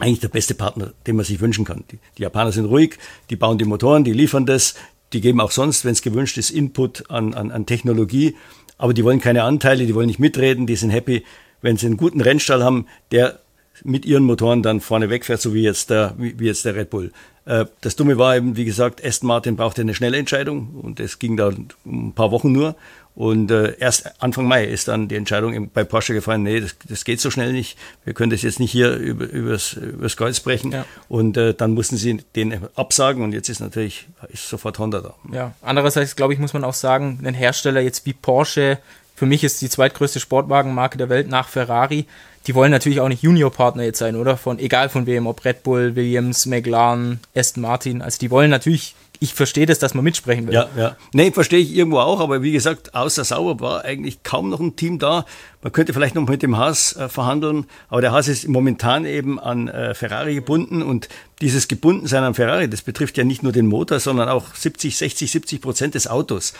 eigentlich 0.00 0.20
der 0.20 0.28
beste 0.28 0.54
Partner, 0.54 0.92
den 1.06 1.16
man 1.16 1.24
sich 1.24 1.40
wünschen 1.40 1.64
kann. 1.64 1.84
Die, 1.90 1.98
die, 2.18 2.22
Japaner 2.22 2.52
sind 2.52 2.66
ruhig, 2.66 2.98
die 3.28 3.36
bauen 3.36 3.58
die 3.58 3.64
Motoren, 3.64 4.04
die 4.04 4.12
liefern 4.12 4.46
das, 4.46 4.74
die 5.12 5.20
geben 5.20 5.40
auch 5.40 5.50
sonst, 5.50 5.84
wenn 5.84 5.92
es 5.92 6.02
gewünscht 6.02 6.38
ist, 6.38 6.50
Input 6.50 7.10
an, 7.10 7.34
an, 7.34 7.50
an 7.50 7.66
Technologie, 7.66 8.36
aber 8.78 8.94
die 8.94 9.04
wollen 9.04 9.20
keine 9.20 9.42
Anteile, 9.42 9.86
die 9.86 9.94
wollen 9.94 10.06
nicht 10.06 10.18
mitreden, 10.18 10.66
die 10.66 10.76
sind 10.76 10.90
happy, 10.90 11.24
wenn 11.60 11.76
sie 11.76 11.86
einen 11.86 11.96
guten 11.96 12.20
Rennstall 12.20 12.64
haben, 12.64 12.86
der 13.12 13.40
mit 13.84 14.04
ihren 14.06 14.24
Motoren 14.24 14.62
dann 14.62 14.80
vorne 14.80 15.10
wegfährt, 15.10 15.40
so 15.40 15.54
wie 15.54 15.62
jetzt 15.62 15.90
der, 15.90 16.14
wie 16.18 16.46
jetzt 16.46 16.64
der 16.64 16.74
Red 16.74 16.90
Bull. 16.90 17.12
Äh, 17.44 17.66
das 17.80 17.96
Dumme 17.96 18.18
war 18.18 18.36
eben, 18.36 18.56
wie 18.56 18.64
gesagt, 18.64 19.04
Aston 19.04 19.28
Martin 19.28 19.56
brauchte 19.56 19.82
eine 19.82 19.94
schnelle 19.94 20.18
Entscheidung 20.18 20.70
und 20.82 21.00
es 21.00 21.18
ging 21.18 21.36
da 21.36 21.50
ein 21.84 22.12
paar 22.14 22.30
Wochen 22.30 22.52
nur. 22.52 22.76
Und 23.16 23.50
äh, 23.50 23.76
erst 23.78 24.22
Anfang 24.22 24.46
Mai 24.46 24.64
ist 24.64 24.88
dann 24.88 25.08
die 25.08 25.16
Entscheidung 25.16 25.68
bei 25.74 25.84
Porsche 25.84 26.14
gefallen, 26.14 26.44
nee, 26.44 26.60
das, 26.60 26.76
das 26.88 27.04
geht 27.04 27.20
so 27.20 27.30
schnell 27.30 27.52
nicht. 27.52 27.76
Wir 28.04 28.14
können 28.14 28.30
das 28.30 28.42
jetzt 28.42 28.60
nicht 28.60 28.70
hier 28.70 28.94
über, 28.94 29.28
übers, 29.28 29.74
übers 29.74 30.16
Kreuz 30.16 30.40
brechen. 30.40 30.72
Ja. 30.72 30.86
Und 31.08 31.36
äh, 31.36 31.52
dann 31.52 31.72
mussten 31.72 31.96
sie 31.96 32.22
den 32.36 32.60
absagen 32.76 33.24
und 33.24 33.32
jetzt 33.32 33.48
ist 33.48 33.60
natürlich 33.60 34.06
ist 34.32 34.48
sofort 34.48 34.78
Honda 34.78 35.00
da. 35.00 35.14
Ja, 35.32 35.54
andererseits 35.60 36.14
glaube 36.14 36.34
ich, 36.34 36.38
muss 36.38 36.54
man 36.54 36.64
auch 36.64 36.72
sagen, 36.72 37.20
ein 37.24 37.34
Hersteller 37.34 37.80
jetzt 37.80 38.06
wie 38.06 38.12
Porsche, 38.12 38.78
für 39.16 39.26
mich 39.26 39.44
ist 39.44 39.60
die 39.60 39.68
zweitgrößte 39.68 40.18
Sportwagenmarke 40.18 40.96
der 40.96 41.10
Welt 41.10 41.28
nach 41.28 41.48
Ferrari, 41.48 42.06
die 42.46 42.54
wollen 42.54 42.70
natürlich 42.70 43.00
auch 43.00 43.08
nicht 43.08 43.22
Juniorpartner 43.22 43.82
jetzt 43.82 43.98
sein, 43.98 44.16
oder? 44.16 44.36
Von 44.36 44.58
egal 44.58 44.88
von 44.88 45.06
wem, 45.06 45.26
ob 45.26 45.44
Red 45.44 45.62
Bull, 45.62 45.96
Williams, 45.96 46.46
McLaren, 46.46 47.20
Aston 47.34 47.62
Martin. 47.62 48.02
Also 48.02 48.18
die 48.18 48.30
wollen 48.30 48.50
natürlich 48.50 48.94
ich 49.22 49.34
verstehe 49.34 49.66
das, 49.66 49.78
dass 49.78 49.92
man 49.92 50.02
mitsprechen 50.02 50.46
will. 50.46 50.54
Ja, 50.54 50.68
ja. 50.76 50.96
Nee, 51.12 51.30
verstehe 51.30 51.58
ich 51.58 51.76
irgendwo 51.76 51.98
auch, 51.98 52.20
aber 52.20 52.42
wie 52.42 52.52
gesagt, 52.52 52.94
außer 52.94 53.22
Sauber 53.22 53.60
war 53.60 53.84
eigentlich 53.84 54.22
kaum 54.22 54.48
noch 54.48 54.60
ein 54.60 54.76
Team 54.76 54.98
da. 54.98 55.26
Man 55.62 55.72
könnte 55.72 55.92
vielleicht 55.92 56.14
noch 56.14 56.26
mit 56.26 56.42
dem 56.42 56.56
Haas 56.56 56.96
äh, 56.96 57.10
verhandeln, 57.10 57.66
aber 57.90 58.00
der 58.00 58.12
Haas 58.12 58.28
ist 58.28 58.48
momentan 58.48 59.04
eben 59.04 59.38
an 59.38 59.68
äh, 59.68 59.94
Ferrari 59.94 60.34
gebunden 60.34 60.82
und 60.82 61.10
dieses 61.42 61.68
Gebundensein 61.68 62.24
an 62.24 62.34
Ferrari, 62.34 62.68
das 62.70 62.80
betrifft 62.80 63.18
ja 63.18 63.24
nicht 63.24 63.42
nur 63.42 63.52
den 63.52 63.66
Motor, 63.66 64.00
sondern 64.00 64.30
auch 64.30 64.54
70, 64.54 64.96
60, 64.96 65.30
70 65.30 65.60
Prozent 65.60 65.94
des 65.94 66.08
Autos. 66.08 66.54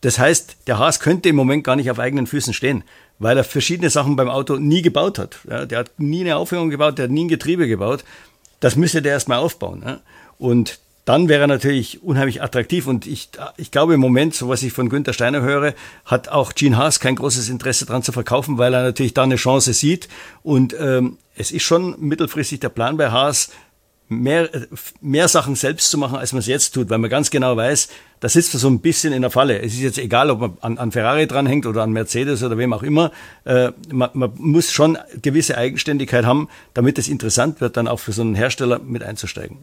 Das 0.00 0.18
heißt, 0.18 0.56
der 0.66 0.78
Haas 0.78 1.00
könnte 1.00 1.28
im 1.28 1.36
Moment 1.36 1.64
gar 1.64 1.76
nicht 1.76 1.90
auf 1.90 1.98
eigenen 1.98 2.26
Füßen 2.26 2.54
stehen, 2.54 2.82
weil 3.18 3.36
er 3.36 3.44
verschiedene 3.44 3.90
Sachen 3.90 4.16
beim 4.16 4.28
Auto 4.28 4.56
nie 4.56 4.82
gebaut 4.82 5.18
hat. 5.18 5.38
Ja, 5.48 5.66
der 5.66 5.80
hat 5.80 5.90
nie 5.98 6.20
eine 6.20 6.36
Aufhängung 6.36 6.70
gebaut, 6.70 6.98
der 6.98 7.04
hat 7.04 7.12
nie 7.12 7.24
ein 7.24 7.28
Getriebe 7.28 7.66
gebaut. 7.68 8.04
Das 8.60 8.76
müsste 8.76 9.02
der 9.02 9.12
erstmal 9.12 9.38
aufbauen. 9.38 9.82
Ja. 9.84 10.00
Und 10.38 10.78
dann 11.06 11.28
wäre 11.28 11.42
er 11.42 11.46
natürlich 11.46 12.02
unheimlich 12.02 12.42
attraktiv. 12.42 12.86
Und 12.88 13.06
ich, 13.06 13.30
ich 13.56 13.70
glaube 13.70 13.94
im 13.94 14.00
Moment, 14.00 14.34
so 14.34 14.48
was 14.48 14.62
ich 14.64 14.72
von 14.72 14.88
Günther 14.88 15.12
Steiner 15.12 15.40
höre, 15.40 15.72
hat 16.04 16.28
auch 16.28 16.52
Gene 16.52 16.76
Haas 16.76 16.98
kein 16.98 17.14
großes 17.14 17.48
Interesse 17.48 17.86
daran 17.86 18.02
zu 18.02 18.10
verkaufen, 18.12 18.58
weil 18.58 18.74
er 18.74 18.82
natürlich 18.82 19.14
da 19.14 19.22
eine 19.22 19.36
Chance 19.36 19.72
sieht. 19.72 20.08
Und 20.42 20.74
ähm, 20.78 21.16
es 21.36 21.52
ist 21.52 21.62
schon 21.62 21.94
mittelfristig 22.00 22.58
der 22.58 22.70
Plan 22.70 22.96
bei 22.96 23.10
Haas, 23.10 23.50
mehr, 24.08 24.48
mehr 25.00 25.28
Sachen 25.28 25.54
selbst 25.56 25.90
zu 25.90 25.98
machen, 25.98 26.16
als 26.16 26.32
man 26.32 26.40
es 26.40 26.46
jetzt 26.46 26.72
tut, 26.72 26.90
weil 26.90 26.98
man 26.98 27.10
ganz 27.10 27.30
genau 27.30 27.56
weiß, 27.56 27.88
da 28.20 28.28
sitzt 28.28 28.54
man 28.54 28.60
so 28.60 28.68
ein 28.68 28.80
bisschen 28.80 29.12
in 29.12 29.22
der 29.22 29.30
Falle. 29.30 29.60
Es 29.60 29.74
ist 29.74 29.80
jetzt 29.80 29.98
egal, 29.98 30.30
ob 30.30 30.40
man 30.40 30.58
an, 30.60 30.78
an 30.78 30.92
Ferrari 30.92 31.26
dranhängt 31.26 31.66
oder 31.66 31.82
an 31.82 31.92
Mercedes 31.92 32.42
oder 32.42 32.56
wem 32.56 32.72
auch 32.72 32.82
immer. 32.82 33.10
Äh, 33.44 33.72
man, 33.90 34.10
man 34.14 34.32
muss 34.36 34.72
schon 34.72 34.98
gewisse 35.22 35.58
Eigenständigkeit 35.58 36.24
haben, 36.24 36.48
damit 36.74 36.98
es 36.98 37.08
interessant 37.08 37.60
wird, 37.60 37.76
dann 37.76 37.88
auch 37.88 38.00
für 38.00 38.12
so 38.12 38.22
einen 38.22 38.34
Hersteller 38.34 38.78
mit 38.78 39.02
einzusteigen. 39.02 39.58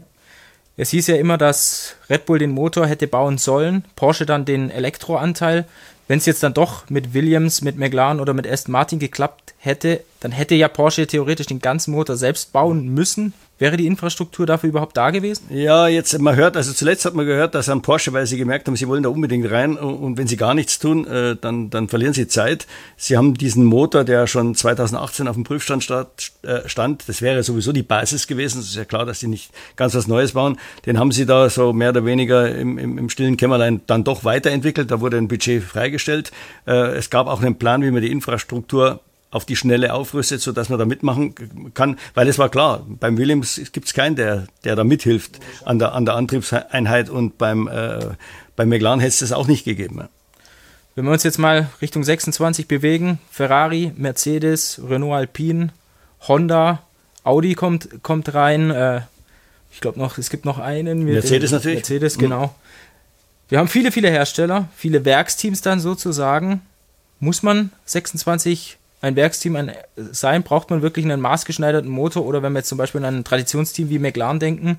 Es 0.76 0.90
hieß 0.90 1.08
ja 1.08 1.16
immer, 1.16 1.38
dass 1.38 1.96
Red 2.10 2.26
Bull 2.26 2.40
den 2.40 2.52
Motor 2.52 2.88
hätte 2.88 3.08
bauen 3.08 3.38
sollen, 3.38 3.86
Porsche 3.96 4.26
dann 4.26 4.44
den 4.44 4.72
Elektroanteil. 4.72 5.66
Wenn 6.08 6.18
es 6.18 6.26
jetzt 6.26 6.44
dann 6.44 6.54
doch 6.54 6.90
mit 6.90 7.14
Williams, 7.14 7.62
mit 7.62 7.78
McLaren 7.78 8.20
oder 8.20 8.34
mit 8.34 8.48
Aston 8.48 8.74
Martin 8.74 9.00
geklappt 9.00 9.54
hätte, 9.58 10.02
dann 10.20 10.32
hätte 10.32 10.56
ja 10.56 10.68
Porsche 10.68 11.08
theoretisch 11.08 11.46
den 11.46 11.60
ganzen 11.60 11.92
Motor 11.92 12.18
selbst 12.18 12.52
bauen 12.52 12.94
müssen. 12.94 13.34
Wäre 13.64 13.78
die 13.78 13.88
Infrastruktur 13.88 14.46
dafür 14.46 14.68
überhaupt 14.68 14.98
da 14.98 15.10
gewesen? 15.10 15.46
Ja, 15.50 15.88
jetzt, 15.88 16.20
man 16.20 16.36
hört, 16.36 16.58
also 16.58 16.74
zuletzt 16.74 17.06
hat 17.06 17.14
man 17.14 17.26
gehört, 17.26 17.56
dass 17.56 17.70
an 17.70 17.82
Porsche, 17.82 18.12
weil 18.12 18.26
sie 18.26 18.36
gemerkt 18.36 18.68
haben, 18.68 18.76
sie 18.76 18.90
wollen 18.90 19.04
da 19.04 19.08
unbedingt 19.08 19.50
rein 19.50 19.78
und 19.78 20.18
wenn 20.18 20.28
sie 20.28 20.36
gar 20.36 20.54
nichts 20.54 20.80
tun, 20.80 21.08
äh, 21.08 21.38
dann, 21.40 21.70
dann 21.70 21.88
verlieren 21.88 22.14
sie 22.14 22.28
Zeit. 22.28 22.68
Sie 22.98 23.16
haben 23.16 23.36
diesen 23.36 23.64
Motor, 23.64 24.04
der 24.04 24.28
schon 24.28 24.54
2018 24.54 25.30
auf 25.30 25.36
dem 25.36 25.46
Prüfstand 25.46 25.90
äh, 25.90 26.68
stand, 26.68 27.08
das 27.08 27.22
wäre 27.22 27.42
sowieso 27.42 27.72
die 27.72 27.84
Basis 27.84 28.28
gewesen. 28.28 28.60
Es 28.60 28.68
ist 28.68 28.76
ja 28.76 28.84
klar, 28.84 29.06
dass 29.06 29.22
sie 29.22 29.28
nicht 29.28 29.50
ganz 29.78 29.96
was 29.96 30.08
Neues 30.08 30.34
bauen. 30.34 30.58
Den 30.86 31.00
haben 31.00 31.14
sie 31.14 31.26
da 31.26 31.50
so 31.50 31.72
mehr 31.72 31.92
oder 31.92 32.04
weniger 32.04 32.54
im, 32.54 32.78
im, 32.78 32.98
im 32.98 33.08
stillen 33.08 33.38
Kämmerlein 33.38 33.80
dann 33.88 34.04
doch 34.04 34.26
weiterentwickelt. 34.26 34.92
Da 34.92 35.00
wurde 35.00 35.16
ein 35.16 35.30
Budget 35.30 35.64
freigestellt. 35.64 36.34
Äh, 36.68 36.98
es 36.98 37.10
gab 37.10 37.28
auch 37.28 37.42
einen 37.42 37.56
Plan, 37.56 37.82
wie 37.82 37.92
man 37.92 38.02
die 38.02 38.12
Infrastruktur 38.12 39.00
auf 39.34 39.46
die 39.46 39.56
Schnelle 39.56 39.94
aufrüstet, 39.94 40.42
so 40.42 40.52
dass 40.52 40.70
man 40.70 40.78
da 40.78 40.86
mitmachen 40.86 41.74
kann, 41.74 41.98
weil 42.14 42.28
es 42.28 42.38
war 42.38 42.50
klar, 42.50 42.86
beim 42.88 43.18
Williams 43.18 43.60
gibt 43.72 43.88
es 43.88 43.94
keinen, 43.94 44.16
der, 44.16 44.48
der 44.64 44.76
da 44.76 44.84
mithilft 44.84 45.40
an 45.66 45.80
der, 45.80 45.94
an 45.94 46.06
der 46.06 46.16
Antriebseinheit 46.16 47.10
und 47.10 47.38
beim, 47.38 47.68
äh, 47.68 48.00
beim 48.56 48.70
McLaren 48.70 49.00
hätte 49.00 49.10
es 49.10 49.20
das 49.20 49.32
auch 49.32 49.48
nicht 49.48 49.66
gegeben. 49.66 50.08
Wenn 50.96 51.06
wir 51.06 51.12
uns 51.12 51.24
jetzt 51.24 51.40
mal 51.40 51.70
Richtung 51.82 52.04
26 52.04 52.68
bewegen, 52.68 53.18
Ferrari, 53.32 53.92
Mercedes, 53.96 54.80
Renault 54.88 55.14
Alpine, 55.14 55.70
Honda, 56.28 56.84
Audi 57.24 57.56
kommt, 57.56 58.04
kommt 58.04 58.34
rein, 58.36 58.70
äh, 58.70 59.02
ich 59.72 59.82
glaube 59.82 59.98
noch, 59.98 60.20
es 60.20 60.30
gibt 60.30 60.46
noch 60.46 60.60
einen. 60.60 61.04
Mercedes 61.04 61.50
den, 61.50 61.58
natürlich. 61.58 61.78
Mercedes, 61.78 62.18
genau. 62.20 62.46
Mhm. 62.46 62.50
Wir 63.50 63.58
haben 63.58 63.68
viele, 63.68 63.92
viele 63.92 64.10
Hersteller, 64.10 64.70
viele 64.76 65.04
Werksteams 65.04 65.62
dann 65.62 65.80
sozusagen. 65.80 66.62
Muss 67.20 67.42
man 67.42 67.72
26 67.86 68.78
ein 69.04 69.18
Werksteam 69.18 69.56
ein, 69.58 69.72
sein? 69.96 70.44
Braucht 70.44 70.70
man 70.70 70.82
wirklich 70.82 71.06
einen 71.06 71.22
maßgeschneiderten 71.22 71.90
Motor 71.90 72.26
oder 72.26 72.42
wenn 72.42 72.54
wir 72.54 72.60
jetzt 72.60 72.70
zum 72.70 72.78
Beispiel 72.78 73.04
an 73.04 73.18
ein 73.18 73.24
Traditionsteam 73.24 73.90
wie 73.90 74.00
McLaren 74.00 74.40
denken, 74.40 74.78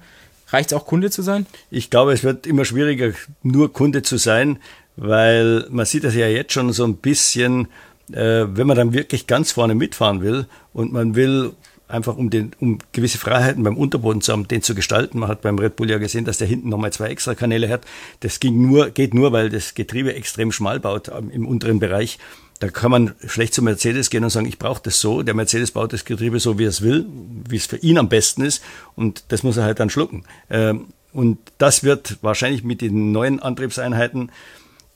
reicht 0.49 0.73
es 0.73 0.77
auch 0.77 0.87
Kunde 0.87 1.11
zu 1.11 1.23
sein? 1.23 1.47
Ich 1.71 1.91
glaube, 1.91 2.13
es 2.15 2.25
wird 2.25 2.47
immer 2.47 2.65
schwieriger, 2.65 3.13
nur 3.43 3.73
Kunde 3.73 4.03
zu 4.03 4.17
sein, 4.17 4.59
weil 4.97 5.67
man 5.71 5.85
sieht 5.85 6.05
das 6.05 6.15
ja 6.15 6.27
jetzt 6.27 6.55
schon 6.55 6.73
so 6.73 6.85
ein 6.85 6.97
bisschen, 6.97 7.69
äh, 8.13 8.47
wenn 8.49 8.67
man 8.67 8.77
dann 8.77 8.95
wirklich 8.95 9.27
ganz 9.27 9.53
vorne 9.53 9.75
mitfahren 9.75 10.23
will 10.23 10.47
und 10.73 10.91
man 10.93 11.15
will 11.15 11.53
einfach 11.87 12.17
um, 12.17 12.31
den, 12.31 12.53
um 12.61 12.79
gewisse 12.93 13.19
Freiheiten 13.19 13.63
beim 13.63 13.77
Unterboden 13.77 14.23
zu 14.23 14.33
haben, 14.33 14.49
den 14.49 14.63
zu 14.63 14.75
gestalten. 14.75 15.19
Man 15.19 15.29
hat 15.29 15.43
beim 15.43 15.59
Red 15.59 15.77
Bull 15.77 15.91
ja 15.91 15.99
gesehen, 15.99 16.25
dass 16.25 16.39
der 16.39 16.49
hinten 16.49 16.71
nochmal 16.71 16.95
zwei 16.95 17.09
extra 17.09 17.35
Kanäle 17.35 17.69
hat. 17.69 17.83
Das 18.21 18.41
ging 18.41 18.67
nur, 18.67 18.89
geht 18.89 19.13
nur, 19.13 19.33
weil 19.33 19.51
das 19.51 19.75
Getriebe 19.75 20.15
extrem 20.15 20.51
schmal 20.51 20.81
baut 20.81 21.09
im 21.09 21.47
unteren 21.47 21.79
Bereich. 21.79 22.19
Da 22.61 22.69
kann 22.69 22.91
man 22.91 23.15
schlecht 23.27 23.53
zu 23.55 23.63
Mercedes 23.63 24.11
gehen 24.11 24.25
und 24.25 24.31
sagen, 24.31 24.47
ich 24.47 24.59
brauche 24.59 24.83
das 24.83 25.01
so. 25.01 25.23
Der 25.23 25.35
Mercedes 25.35 25.73
baut 25.73 25.93
das 25.93 26.05
Getriebe 26.05 26.39
so, 26.39 26.59
wie 26.59 26.65
er 26.65 26.69
es 26.69 26.83
will, 26.83 27.07
wie 27.49 27.57
es 27.57 27.67
für 27.67 27.77
ihn 27.77 27.99
am 27.99 28.09
besten 28.09 28.45
ist. 28.45 28.63
Und 28.95 29.25
das 29.29 29.43
muss 29.43 29.57
er 29.57 29.65
halt 29.65 29.81
dann 29.81 29.91
schlucken. 29.91 30.25
Ähm, 30.51 30.87
und 31.13 31.39
das 31.59 31.85
wird 31.85 32.19
wahrscheinlich 32.23 32.65
mit 32.65 32.81
den 32.81 33.13
neuen 33.13 33.41
Antriebseinheiten, 33.41 34.31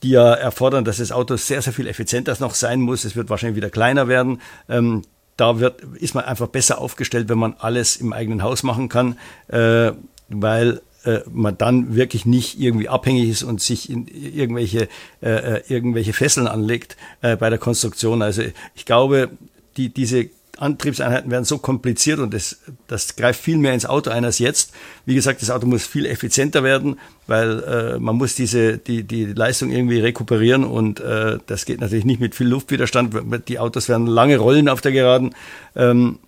die 0.02 0.10
ja 0.10 0.34
erfordern, 0.34 0.84
dass 0.84 0.98
das 0.98 1.12
Auto 1.12 1.36
sehr, 1.36 1.62
sehr 1.62 1.72
viel 1.72 1.86
effizienter 1.86 2.36
noch 2.40 2.54
sein 2.54 2.80
muss. 2.80 3.04
Es 3.04 3.16
wird 3.16 3.30
wahrscheinlich 3.30 3.56
wieder 3.56 3.70
kleiner 3.70 4.08
werden. 4.08 4.40
Ähm, 4.68 5.02
da 5.36 5.60
wird, 5.60 5.82
ist 5.94 6.14
man 6.14 6.24
einfach 6.24 6.48
besser 6.48 6.78
aufgestellt, 6.78 7.28
wenn 7.28 7.38
man 7.38 7.54
alles 7.58 7.96
im 7.96 8.12
eigenen 8.12 8.42
Haus 8.42 8.62
machen 8.62 8.88
kann, 8.88 9.18
äh, 9.48 9.92
weil 10.28 10.80
äh, 11.08 11.22
man 11.32 11.56
dann 11.56 11.94
wirklich 11.94 12.26
nicht 12.26 12.60
irgendwie 12.60 12.88
abhängig 12.88 13.30
ist 13.30 13.42
und 13.42 13.62
sich 13.62 13.88
in 13.88 14.06
irgendwelche, 14.08 14.88
äh, 15.22 15.56
äh, 15.56 15.62
irgendwelche 15.68 16.12
Fesseln 16.12 16.46
anlegt 16.46 16.96
äh, 17.22 17.36
bei 17.36 17.48
der 17.48 17.58
Konstruktion. 17.58 18.20
Also 18.20 18.42
ich 18.74 18.84
glaube, 18.84 19.30
die, 19.76 19.88
diese 19.88 20.28
Antriebseinheiten 20.58 21.30
werden 21.30 21.44
so 21.44 21.58
kompliziert 21.58 22.18
und 22.18 22.34
das, 22.34 22.58
das 22.88 23.16
greift 23.16 23.40
viel 23.40 23.56
mehr 23.56 23.72
ins 23.72 23.86
Auto 23.86 24.10
ein 24.10 24.24
als 24.24 24.38
jetzt. 24.38 24.72
Wie 25.06 25.14
gesagt, 25.14 25.40
das 25.40 25.50
Auto 25.50 25.66
muss 25.66 25.86
viel 25.86 26.04
effizienter 26.04 26.62
werden, 26.62 26.98
weil 27.26 27.62
äh, 27.62 27.98
man 27.98 28.16
muss 28.16 28.34
diese 28.34 28.76
die 28.76 29.04
die 29.04 29.26
Leistung 29.26 29.70
irgendwie 29.70 30.00
rekuperieren 30.00 30.64
und 30.64 31.00
äh, 31.00 31.38
das 31.46 31.64
geht 31.64 31.80
natürlich 31.80 32.04
nicht 32.04 32.20
mit 32.20 32.34
viel 32.34 32.48
Luftwiderstand. 32.48 33.48
Die 33.48 33.58
Autos 33.58 33.88
werden 33.88 34.06
lange 34.06 34.36
rollen 34.36 34.68
auf 34.68 34.80
der 34.80 34.92
Geraden. 34.92 35.34
Ähm, 35.76 36.18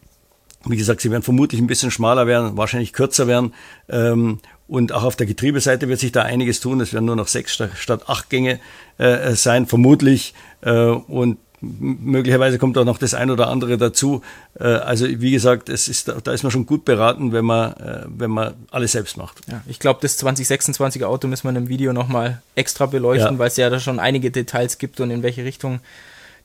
wie 0.66 0.76
gesagt, 0.76 1.00
sie 1.00 1.10
werden 1.10 1.22
vermutlich 1.22 1.60
ein 1.60 1.66
bisschen 1.66 1.90
schmaler 1.90 2.26
werden, 2.26 2.56
wahrscheinlich 2.56 2.92
kürzer 2.92 3.26
werden. 3.26 3.54
Ähm, 3.88 4.40
und 4.70 4.92
auch 4.92 5.02
auf 5.02 5.16
der 5.16 5.26
Getriebeseite 5.26 5.88
wird 5.88 5.98
sich 5.98 6.12
da 6.12 6.22
einiges 6.22 6.61
tun. 6.61 6.80
Es 6.80 6.92
werden 6.92 7.04
nur 7.04 7.16
noch 7.16 7.26
sechs 7.26 7.61
statt 7.74 8.02
acht 8.06 8.30
Gänge 8.30 8.61
äh, 8.98 9.33
sein, 9.35 9.66
vermutlich. 9.66 10.33
Äh, 10.61 10.70
und 10.70 11.38
möglicherweise 11.61 12.56
kommt 12.56 12.78
auch 12.78 12.85
noch 12.85 12.98
das 12.98 13.12
ein 13.12 13.33
oder 13.33 13.48
andere 13.48 13.78
dazu. 13.78 14.22
Äh, 14.61 14.64
also 14.68 15.06
wie 15.09 15.33
gesagt, 15.33 15.68
es 15.68 15.88
ist, 15.88 16.06
da 16.22 16.33
ist 16.33 16.44
man 16.44 16.52
schon 16.52 16.66
gut 16.66 16.85
beraten, 16.85 17.33
wenn 17.33 17.44
man, 17.44 17.72
äh, 17.72 18.04
wenn 18.06 18.30
man 18.30 18.54
alles 18.70 18.92
selbst 18.92 19.16
macht. 19.16 19.40
Ja, 19.48 19.61
ich 19.66 19.80
glaube, 19.80 19.98
das 20.02 20.22
2026er 20.22 21.04
Auto 21.04 21.26
müssen 21.26 21.44
wir 21.44 21.50
in 21.50 21.56
einem 21.56 21.68
Video 21.68 21.92
nochmal 21.92 22.40
extra 22.54 22.87
beleuchten, 22.87 23.35
ja. 23.35 23.38
weil 23.40 23.48
es 23.48 23.56
ja 23.56 23.70
da 23.70 23.80
schon 23.80 23.98
einige 23.98 24.30
Details 24.30 24.78
gibt 24.78 25.00
und 25.00 25.11
in 25.11 25.24
welche 25.24 25.44
Richtung 25.44 25.80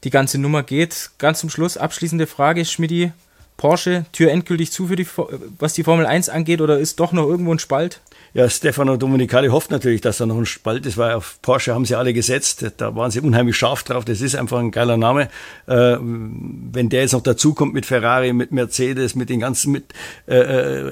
die 0.04 0.10
ganze 0.10 0.40
Nummer 0.40 0.64
geht. 0.64 1.12
Ganz 1.20 1.42
zum 1.42 1.52
Schluss, 1.52 1.78
abschließende 1.78 2.26
Frage, 2.26 2.66
Schmidti. 2.66 3.12
Porsche 3.58 4.06
Tür 4.12 4.32
endgültig 4.32 4.72
zu, 4.72 4.88
für 4.88 4.96
die, 4.96 5.08
was 5.60 5.74
die 5.74 5.84
Formel 5.84 6.06
1 6.06 6.30
angeht, 6.30 6.62
oder 6.62 6.78
ist 6.78 7.00
doch 7.00 7.12
noch 7.12 7.28
irgendwo 7.28 7.54
ein 7.54 7.60
Spalt? 7.60 8.02
Ja, 8.34 8.50
Stefano 8.50 8.98
Domenicali 8.98 9.48
hofft 9.48 9.72
natürlich, 9.72 10.02
dass 10.02 10.18
da 10.18 10.26
noch 10.26 10.38
ein 10.38 10.46
Spalt 10.46 10.86
ist, 10.86 10.98
weil 10.98 11.14
auf 11.14 11.40
Porsche 11.42 11.74
haben 11.74 11.86
sie 11.86 11.96
alle 11.96 12.12
gesetzt. 12.12 12.66
Da 12.76 12.94
waren 12.94 13.10
sie 13.10 13.22
unheimlich 13.22 13.56
scharf 13.56 13.84
drauf. 13.84 14.04
Das 14.04 14.20
ist 14.20 14.36
einfach 14.36 14.60
ein 14.60 14.72
geiler 14.72 14.98
Name. 14.98 15.30
Äh, 15.68 15.96
wenn 16.00 16.90
der 16.90 17.04
jetzt 17.04 17.14
noch 17.14 17.24
dazukommt 17.24 17.74
mit 17.74 17.86
Ferrari, 17.86 18.34
mit 18.34 18.52
Mercedes, 18.52 19.16
mit 19.16 19.30
den 19.30 19.40
ganzen, 19.40 19.72
mit, 19.72 19.86
äh, 20.28 20.36
äh 20.88 20.92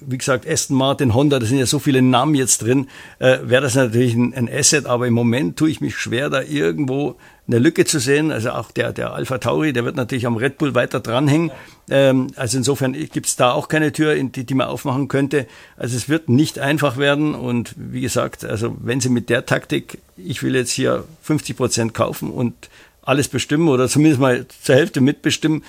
wie 0.00 0.18
gesagt, 0.18 0.48
Aston 0.48 0.76
Martin, 0.76 1.14
Honda, 1.14 1.38
da 1.38 1.46
sind 1.46 1.58
ja 1.58 1.66
so 1.66 1.78
viele 1.78 2.02
Namen 2.02 2.34
jetzt 2.34 2.62
drin, 2.62 2.88
äh, 3.18 3.38
wäre 3.42 3.62
das 3.62 3.74
natürlich 3.74 4.14
ein, 4.14 4.34
ein, 4.34 4.48
Asset, 4.48 4.86
aber 4.86 5.06
im 5.06 5.14
Moment 5.14 5.56
tue 5.56 5.70
ich 5.70 5.80
mich 5.80 5.96
schwer, 5.96 6.30
da 6.30 6.42
irgendwo 6.42 7.16
eine 7.46 7.58
Lücke 7.58 7.84
zu 7.84 7.98
sehen. 7.98 8.30
Also 8.30 8.50
auch 8.50 8.70
der, 8.70 8.92
der 8.92 9.12
Alpha 9.12 9.38
Tauri, 9.38 9.72
der 9.72 9.84
wird 9.84 9.96
natürlich 9.96 10.26
am 10.26 10.36
Red 10.36 10.58
Bull 10.58 10.74
weiter 10.74 11.00
dranhängen. 11.00 11.50
Ähm, 11.90 12.28
also 12.36 12.56
insofern 12.58 12.92
gibt 12.92 13.26
es 13.26 13.36
da 13.36 13.52
auch 13.52 13.68
keine 13.68 13.92
Tür, 13.92 14.14
die, 14.14 14.44
die 14.44 14.54
man 14.54 14.68
aufmachen 14.68 15.08
könnte. 15.08 15.46
Also 15.76 15.96
es 15.96 16.08
wird 16.08 16.28
nicht 16.28 16.58
einfach 16.58 16.96
werden 16.96 17.34
und 17.34 17.74
wie 17.76 18.00
gesagt, 18.00 18.44
also 18.44 18.76
wenn 18.80 19.00
Sie 19.00 19.10
mit 19.10 19.28
der 19.28 19.46
Taktik, 19.46 19.98
ich 20.16 20.42
will 20.42 20.54
jetzt 20.54 20.72
hier 20.72 21.04
50 21.22 21.56
Prozent 21.56 21.94
kaufen 21.94 22.30
und 22.30 22.54
alles 23.02 23.28
bestimmen 23.28 23.68
oder 23.68 23.88
zumindest 23.88 24.20
mal 24.20 24.46
zur 24.62 24.74
Hälfte 24.74 25.00
mitbestimmen, 25.00 25.62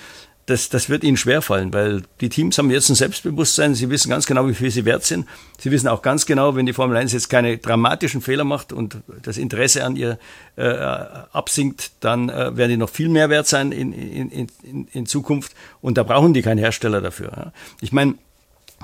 das, 0.46 0.68
das 0.68 0.88
wird 0.88 1.02
ihnen 1.02 1.16
schwerfallen, 1.16 1.72
weil 1.74 2.02
die 2.20 2.28
Teams 2.28 2.56
haben 2.56 2.70
jetzt 2.70 2.88
ein 2.88 2.94
Selbstbewusstsein, 2.94 3.74
sie 3.74 3.90
wissen 3.90 4.10
ganz 4.10 4.26
genau, 4.26 4.48
wie 4.48 4.54
viel 4.54 4.70
sie 4.70 4.84
wert 4.84 5.04
sind. 5.04 5.26
Sie 5.58 5.72
wissen 5.72 5.88
auch 5.88 6.02
ganz 6.02 6.24
genau, 6.24 6.54
wenn 6.54 6.66
die 6.66 6.72
Formel 6.72 6.96
1 6.96 7.12
jetzt 7.12 7.28
keine 7.28 7.58
dramatischen 7.58 8.20
Fehler 8.20 8.44
macht 8.44 8.72
und 8.72 8.98
das 9.22 9.38
Interesse 9.38 9.84
an 9.84 9.96
ihr 9.96 10.18
äh, 10.54 10.70
absinkt, 10.70 11.90
dann 11.98 12.28
äh, 12.28 12.56
werden 12.56 12.70
die 12.70 12.76
noch 12.76 12.90
viel 12.90 13.08
mehr 13.08 13.28
wert 13.28 13.48
sein 13.48 13.72
in, 13.72 13.92
in, 13.92 14.48
in, 14.62 14.88
in 14.92 15.06
Zukunft 15.06 15.52
und 15.80 15.98
da 15.98 16.04
brauchen 16.04 16.32
die 16.32 16.42
keinen 16.42 16.58
Hersteller 16.58 17.00
dafür. 17.00 17.32
Ja. 17.36 17.52
Ich 17.80 17.92
meine, 17.92 18.14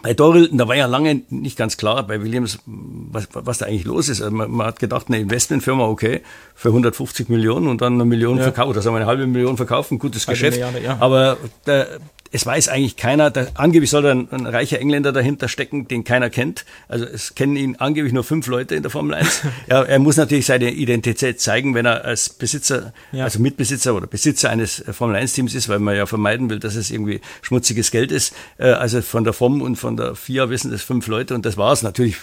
bei 0.00 0.14
Dorilton, 0.14 0.58
da 0.58 0.66
war 0.66 0.74
ja 0.74 0.86
lange 0.86 1.22
nicht 1.28 1.56
ganz 1.56 1.76
klar 1.76 2.06
bei 2.06 2.22
Williams, 2.22 2.58
was, 2.66 3.28
was 3.32 3.58
da 3.58 3.66
eigentlich 3.66 3.84
los 3.84 4.08
ist. 4.08 4.22
Also 4.22 4.34
man, 4.34 4.50
man, 4.50 4.66
hat 4.66 4.78
gedacht, 4.78 5.06
eine 5.08 5.18
Investmentfirma, 5.18 5.84
okay, 5.84 6.22
für 6.54 6.68
150 6.68 7.28
Millionen 7.28 7.68
und 7.68 7.82
dann 7.82 7.94
eine 7.94 8.04
Million 8.04 8.38
ja. 8.38 8.44
verkauft, 8.44 8.76
also 8.76 8.90
eine 8.92 9.06
halbe 9.06 9.26
Million 9.26 9.56
verkaufen, 9.56 9.98
gutes 9.98 10.26
halbe 10.26 10.38
Geschäft. 10.38 10.56
Milliarde, 10.56 10.82
ja. 10.82 10.96
Aber 10.98 11.36
der, 11.66 12.00
es 12.32 12.46
weiß 12.46 12.68
eigentlich 12.68 12.96
keiner, 12.96 13.30
da, 13.30 13.46
angeblich 13.54 13.90
soll 13.90 14.02
da 14.02 14.10
ein, 14.10 14.28
ein, 14.30 14.46
reicher 14.46 14.80
Engländer 14.80 15.12
dahinter 15.12 15.48
stecken, 15.48 15.86
den 15.86 16.02
keiner 16.02 16.30
kennt. 16.30 16.64
Also 16.88 17.04
es 17.04 17.34
kennen 17.34 17.56
ihn 17.56 17.76
angeblich 17.76 18.14
nur 18.14 18.24
fünf 18.24 18.46
Leute 18.46 18.74
in 18.74 18.82
der 18.82 18.90
Formel 18.90 19.14
1. 19.14 19.42
ja, 19.68 19.82
er 19.82 19.98
muss 19.98 20.16
natürlich 20.16 20.46
seine 20.46 20.70
Identität 20.70 21.40
zeigen, 21.40 21.74
wenn 21.74 21.84
er 21.84 22.04
als 22.04 22.30
Besitzer, 22.30 22.94
ja. 23.12 23.24
also 23.24 23.38
Mitbesitzer 23.38 23.94
oder 23.94 24.06
Besitzer 24.06 24.48
eines 24.48 24.82
Formel 24.92 25.16
1 25.16 25.34
Teams 25.34 25.54
ist, 25.54 25.68
weil 25.68 25.78
man 25.78 25.94
ja 25.94 26.06
vermeiden 26.06 26.48
will, 26.48 26.58
dass 26.58 26.74
es 26.74 26.90
irgendwie 26.90 27.20
schmutziges 27.42 27.90
Geld 27.90 28.10
ist. 28.10 28.34
Äh, 28.56 28.68
also 28.68 29.02
von 29.02 29.24
der 29.24 29.34
FOM 29.34 29.60
und 29.60 29.76
von 29.76 29.98
der 29.98 30.14
FIA 30.14 30.48
wissen 30.48 30.70
das 30.70 30.82
fünf 30.82 31.06
Leute 31.08 31.34
und 31.34 31.44
das 31.44 31.58
war 31.58 31.72
es 31.72 31.82
natürlich 31.82 32.16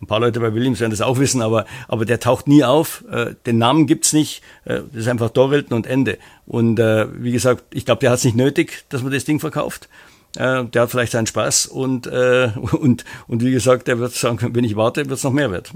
Ein 0.00 0.06
paar 0.06 0.20
Leute 0.20 0.40
bei 0.40 0.54
Williams 0.54 0.80
werden 0.80 0.92
das 0.92 1.02
auch 1.02 1.18
wissen, 1.18 1.42
aber, 1.42 1.66
aber 1.86 2.06
der 2.06 2.20
taucht 2.20 2.48
nie 2.48 2.64
auf. 2.64 3.04
Äh, 3.10 3.34
den 3.44 3.58
Namen 3.58 3.86
gibt's 3.86 4.12
nicht. 4.12 4.42
Äh, 4.64 4.80
das 4.92 5.02
ist 5.02 5.08
einfach 5.08 5.30
Dorwelten 5.30 5.74
und 5.74 5.86
Ende. 5.86 6.18
Und 6.46 6.80
äh, 6.80 7.06
wie 7.22 7.32
gesagt, 7.32 7.64
ich 7.70 7.84
glaube, 7.84 8.00
der 8.00 8.10
hat 8.10 8.18
es 8.18 8.24
nicht 8.24 8.36
nötig, 8.36 8.84
dass 8.88 9.02
man 9.02 9.12
das 9.12 9.24
Ding 9.24 9.40
verkauft. 9.40 9.88
Äh, 10.36 10.64
der 10.64 10.82
hat 10.82 10.90
vielleicht 10.90 11.12
seinen 11.12 11.26
Spaß 11.26 11.66
und, 11.66 12.06
äh, 12.06 12.50
und, 12.72 13.04
und 13.26 13.44
wie 13.44 13.50
gesagt, 13.50 13.88
der 13.88 13.98
wird 13.98 14.12
sagen, 14.12 14.54
wenn 14.54 14.64
ich 14.64 14.76
warte, 14.76 15.08
wird's 15.08 15.24
noch 15.24 15.32
mehr 15.32 15.50
wert. 15.50 15.72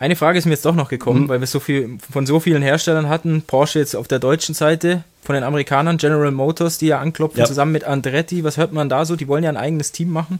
Eine 0.00 0.16
Frage 0.16 0.38
ist 0.38 0.44
mir 0.44 0.52
jetzt 0.52 0.64
doch 0.64 0.76
noch 0.76 0.88
gekommen, 0.88 1.22
mhm. 1.22 1.28
weil 1.28 1.40
wir 1.40 1.46
so 1.46 1.60
viel 1.60 1.98
von 2.10 2.24
so 2.24 2.38
vielen 2.38 2.62
Herstellern 2.62 3.08
hatten. 3.08 3.42
Porsche 3.42 3.80
jetzt 3.80 3.96
auf 3.96 4.06
der 4.06 4.20
deutschen 4.20 4.54
Seite, 4.54 5.02
von 5.22 5.34
den 5.34 5.42
Amerikanern, 5.44 5.98
General 5.98 6.30
Motors, 6.30 6.78
die 6.78 6.86
ja 6.86 7.00
anklopfen, 7.00 7.40
ja. 7.40 7.46
zusammen 7.46 7.72
mit 7.72 7.84
Andretti. 7.84 8.44
Was 8.44 8.56
hört 8.56 8.72
man 8.72 8.88
da 8.88 9.04
so? 9.04 9.16
Die 9.16 9.26
wollen 9.26 9.42
ja 9.42 9.50
ein 9.50 9.56
eigenes 9.56 9.90
Team 9.92 10.10
machen. 10.10 10.38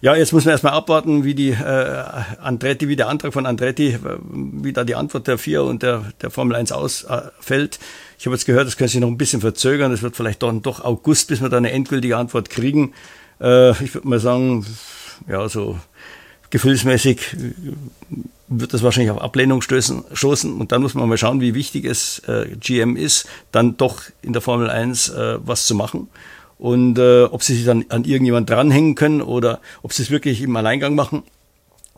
Ja, 0.00 0.14
jetzt 0.14 0.32
muss 0.32 0.44
man 0.44 0.52
erstmal 0.52 0.74
abwarten, 0.74 1.24
wie 1.24 1.34
die 1.34 1.50
äh, 1.50 2.04
Andretti, 2.40 2.88
wie 2.88 2.96
der 2.96 3.08
Antrag 3.08 3.32
von 3.32 3.46
Andretti, 3.46 3.94
äh, 3.94 3.98
wie 4.20 4.72
da 4.72 4.84
die 4.84 4.94
Antwort 4.94 5.26
der 5.26 5.38
FIA 5.38 5.62
und 5.62 5.82
der, 5.82 6.12
der 6.20 6.30
Formel 6.30 6.54
1 6.54 6.72
ausfällt. 6.72 7.78
ich 8.18 8.26
habe 8.26 8.36
jetzt 8.36 8.44
gehört, 8.44 8.66
das 8.66 8.76
könnte 8.76 8.92
sich 8.92 9.00
noch 9.00 9.08
ein 9.08 9.18
bisschen 9.18 9.40
verzögern. 9.40 9.92
Es 9.92 10.02
wird 10.02 10.16
vielleicht 10.16 10.42
dann 10.42 10.62
doch 10.62 10.84
August, 10.84 11.28
bis 11.28 11.40
wir 11.40 11.48
da 11.48 11.56
eine 11.56 11.72
endgültige 11.72 12.16
Antwort 12.16 12.50
kriegen. 12.50 12.92
Äh, 13.40 13.70
ich 13.82 13.94
würde 13.94 14.08
mal 14.08 14.20
sagen, 14.20 14.66
ja, 15.28 15.48
so 15.48 15.78
gefühlsmäßig 16.50 17.34
äh, 17.34 18.16
wird 18.48 18.74
das 18.74 18.82
wahrscheinlich 18.82 19.10
auf 19.10 19.20
Ablehnung 19.20 19.62
stößen, 19.62 20.04
stoßen. 20.12 20.60
Und 20.60 20.72
dann 20.72 20.82
muss 20.82 20.94
man 20.94 21.08
mal 21.08 21.18
schauen, 21.18 21.40
wie 21.40 21.54
wichtig 21.54 21.84
es 21.84 22.20
äh, 22.28 22.48
GM 22.60 22.96
ist, 22.96 23.28
dann 23.50 23.76
doch 23.76 24.02
in 24.22 24.32
der 24.32 24.42
Formel 24.42 24.70
1 24.70 25.08
äh, 25.08 25.38
was 25.44 25.66
zu 25.66 25.74
machen. 25.74 26.08
Und 26.58 26.98
äh, 26.98 27.24
ob 27.24 27.42
sie 27.42 27.54
sich 27.54 27.66
dann 27.66 27.84
an 27.90 28.04
irgendjemand 28.04 28.48
dranhängen 28.48 28.94
können 28.94 29.20
oder 29.20 29.60
ob 29.82 29.92
sie 29.92 30.02
es 30.02 30.10
wirklich 30.10 30.40
im 30.42 30.56
Alleingang 30.56 30.94
machen, 30.94 31.22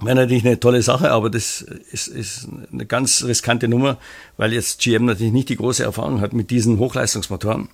wäre 0.01 0.17
natürlich 0.17 0.45
eine 0.45 0.59
tolle 0.59 0.83
Sache, 0.83 1.11
aber 1.11 1.31
das 1.31 1.61
ist, 1.61 2.09
ist 2.09 2.49
eine 2.73 2.87
ganz 2.87 3.25
riskante 3.25 3.69
Nummer, 3.69 3.99
weil 4.37 4.53
jetzt 4.53 4.81
GM 4.81 5.07
natürlich 5.07 5.33
nicht 5.33 5.49
die 5.49 5.57
große 5.57 5.83
Erfahrung 5.83 6.21
hat 6.21 6.33
mit 6.33 6.51
diesen 6.51 6.79
Hochleistungsmotoren 6.79 7.69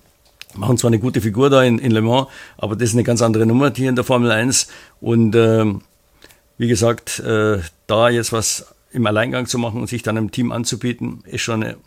machen 0.57 0.77
zwar 0.77 0.89
eine 0.89 0.99
gute 0.99 1.21
Figur 1.21 1.49
da 1.49 1.63
in, 1.63 1.79
in 1.79 1.91
Le 1.91 2.01
Mans, 2.01 2.27
aber 2.57 2.75
das 2.75 2.89
ist 2.89 2.95
eine 2.95 3.03
ganz 3.03 3.21
andere 3.21 3.45
Nummer 3.45 3.71
hier 3.75 3.89
in 3.89 3.95
der 3.95 4.03
Formel 4.03 4.31
1. 4.31 4.67
Und 5.01 5.35
ähm, 5.35 5.81
wie 6.57 6.67
gesagt, 6.67 7.19
äh, 7.19 7.59
da 7.87 8.09
jetzt 8.09 8.31
was 8.31 8.73
im 8.91 9.05
Alleingang 9.05 9.45
zu 9.47 9.57
machen 9.57 9.81
und 9.81 9.87
sich 9.87 10.03
dann 10.03 10.17
einem 10.17 10.31
Team 10.31 10.51
anzubieten, 10.51 11.23
ist 11.25 11.41
schon 11.41 11.63
eine 11.63 11.77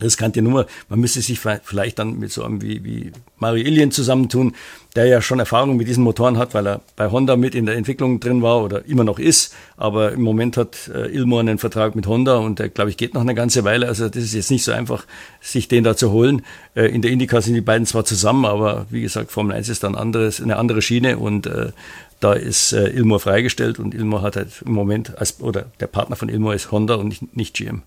riskante 0.00 0.42
Nummer. 0.42 0.66
Man 0.88 1.00
müsste 1.00 1.20
sich 1.20 1.38
vielleicht 1.38 1.98
dann 1.98 2.18
mit 2.18 2.32
so 2.32 2.44
einem 2.44 2.62
wie, 2.62 2.84
wie 2.84 3.12
Mario 3.38 3.64
Ilien 3.64 3.90
zusammentun, 3.90 4.54
der 4.96 5.06
ja 5.06 5.20
schon 5.20 5.38
Erfahrung 5.38 5.76
mit 5.76 5.88
diesen 5.88 6.04
Motoren 6.04 6.38
hat, 6.38 6.54
weil 6.54 6.66
er 6.66 6.80
bei 6.96 7.10
Honda 7.10 7.36
mit 7.36 7.54
in 7.54 7.66
der 7.66 7.76
Entwicklung 7.76 8.20
drin 8.20 8.42
war 8.42 8.62
oder 8.62 8.84
immer 8.86 9.04
noch 9.04 9.18
ist. 9.18 9.54
Aber 9.76 10.12
im 10.12 10.22
Moment 10.22 10.56
hat 10.56 10.88
äh, 10.88 11.08
Ilmor 11.14 11.40
einen 11.40 11.58
Vertrag 11.58 11.96
mit 11.96 12.06
Honda 12.06 12.36
und 12.36 12.58
der, 12.58 12.68
glaube 12.68 12.90
ich, 12.90 12.96
geht 12.96 13.14
noch 13.14 13.22
eine 13.22 13.34
ganze 13.34 13.64
Weile. 13.64 13.88
Also 13.88 14.08
das 14.08 14.22
ist 14.22 14.34
jetzt 14.34 14.50
nicht 14.50 14.64
so 14.64 14.72
einfach, 14.72 15.06
sich 15.40 15.68
den 15.68 15.84
da 15.84 15.96
zu 15.96 16.10
holen. 16.12 16.42
Äh, 16.74 16.86
in 16.86 17.02
der 17.02 17.10
Indica 17.10 17.40
sind 17.40 17.54
die 17.54 17.60
beiden 17.60 17.86
zwar 17.86 18.04
zusammen, 18.04 18.44
aber 18.44 18.86
wie 18.90 19.02
gesagt, 19.02 19.32
Formel 19.32 19.56
1 19.56 19.68
ist 19.68 19.82
dann 19.82 19.94
anderes, 19.94 20.40
eine 20.40 20.56
andere 20.56 20.82
Schiene 20.82 21.18
und 21.18 21.46
äh, 21.46 21.72
da 22.20 22.32
ist 22.32 22.72
äh, 22.72 22.88
Ilmor 22.88 23.20
freigestellt 23.20 23.78
und 23.78 23.94
Ilmor 23.94 24.22
hat 24.22 24.36
halt 24.36 24.62
im 24.64 24.72
Moment, 24.72 25.18
als, 25.18 25.40
oder 25.40 25.66
der 25.80 25.88
Partner 25.88 26.16
von 26.16 26.28
Ilmor 26.28 26.54
ist 26.54 26.70
Honda 26.70 26.94
und 26.94 27.08
nicht, 27.08 27.36
nicht 27.36 27.54
GM. 27.54 27.82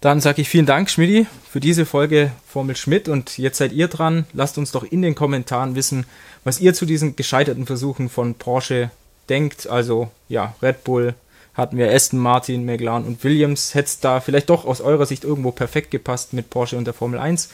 Dann 0.00 0.20
sage 0.20 0.42
ich 0.42 0.48
vielen 0.48 0.66
Dank, 0.66 0.90
Schmidti, 0.90 1.26
für 1.50 1.60
diese 1.60 1.86
Folge 1.86 2.30
Formel 2.46 2.76
Schmidt. 2.76 3.08
Und 3.08 3.38
jetzt 3.38 3.58
seid 3.58 3.72
ihr 3.72 3.88
dran. 3.88 4.26
Lasst 4.32 4.58
uns 4.58 4.72
doch 4.72 4.84
in 4.84 5.02
den 5.02 5.14
Kommentaren 5.14 5.74
wissen, 5.74 6.06
was 6.44 6.60
ihr 6.60 6.74
zu 6.74 6.86
diesen 6.86 7.16
gescheiterten 7.16 7.66
Versuchen 7.66 8.08
von 8.08 8.34
Porsche 8.34 8.90
denkt. 9.28 9.66
Also, 9.68 10.10
ja, 10.28 10.54
Red 10.62 10.84
Bull 10.84 11.14
hatten 11.54 11.78
wir 11.78 11.90
Aston 11.90 12.20
Martin, 12.20 12.66
McLaren 12.66 13.04
und 13.04 13.24
Williams. 13.24 13.74
Hätte 13.74 13.86
es 13.86 14.00
da 14.00 14.20
vielleicht 14.20 14.50
doch 14.50 14.66
aus 14.66 14.82
eurer 14.82 15.06
Sicht 15.06 15.24
irgendwo 15.24 15.50
perfekt 15.50 15.90
gepasst 15.90 16.34
mit 16.34 16.50
Porsche 16.50 16.76
und 16.76 16.84
der 16.84 16.94
Formel 16.94 17.18
1. 17.18 17.48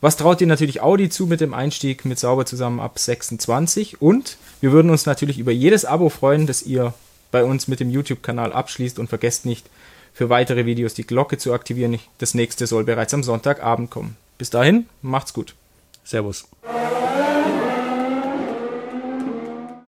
Was 0.00 0.16
traut 0.16 0.40
ihr 0.40 0.46
natürlich 0.46 0.80
Audi 0.80 1.08
zu 1.08 1.26
mit 1.26 1.40
dem 1.40 1.54
Einstieg 1.54 2.04
mit 2.04 2.20
Sauber 2.20 2.46
zusammen 2.46 2.78
ab 2.78 3.00
26? 3.00 4.00
Und 4.00 4.36
wir 4.60 4.70
würden 4.70 4.90
uns 4.90 5.06
natürlich 5.06 5.40
über 5.40 5.50
jedes 5.50 5.84
Abo 5.84 6.08
freuen, 6.08 6.46
das 6.46 6.62
ihr 6.62 6.94
bei 7.32 7.42
uns 7.42 7.66
mit 7.66 7.80
dem 7.80 7.90
YouTube-Kanal 7.90 8.52
abschließt 8.52 9.00
und 9.00 9.08
vergesst 9.08 9.44
nicht, 9.44 9.66
für 10.18 10.30
weitere 10.30 10.66
Videos 10.66 10.94
die 10.94 11.06
Glocke 11.06 11.38
zu 11.38 11.52
aktivieren. 11.52 12.00
Das 12.18 12.34
nächste 12.34 12.66
soll 12.66 12.82
bereits 12.82 13.14
am 13.14 13.22
Sonntagabend 13.22 13.88
kommen. 13.88 14.16
Bis 14.36 14.50
dahin, 14.50 14.88
macht's 15.00 15.32
gut. 15.32 15.54
Servus. 16.02 16.48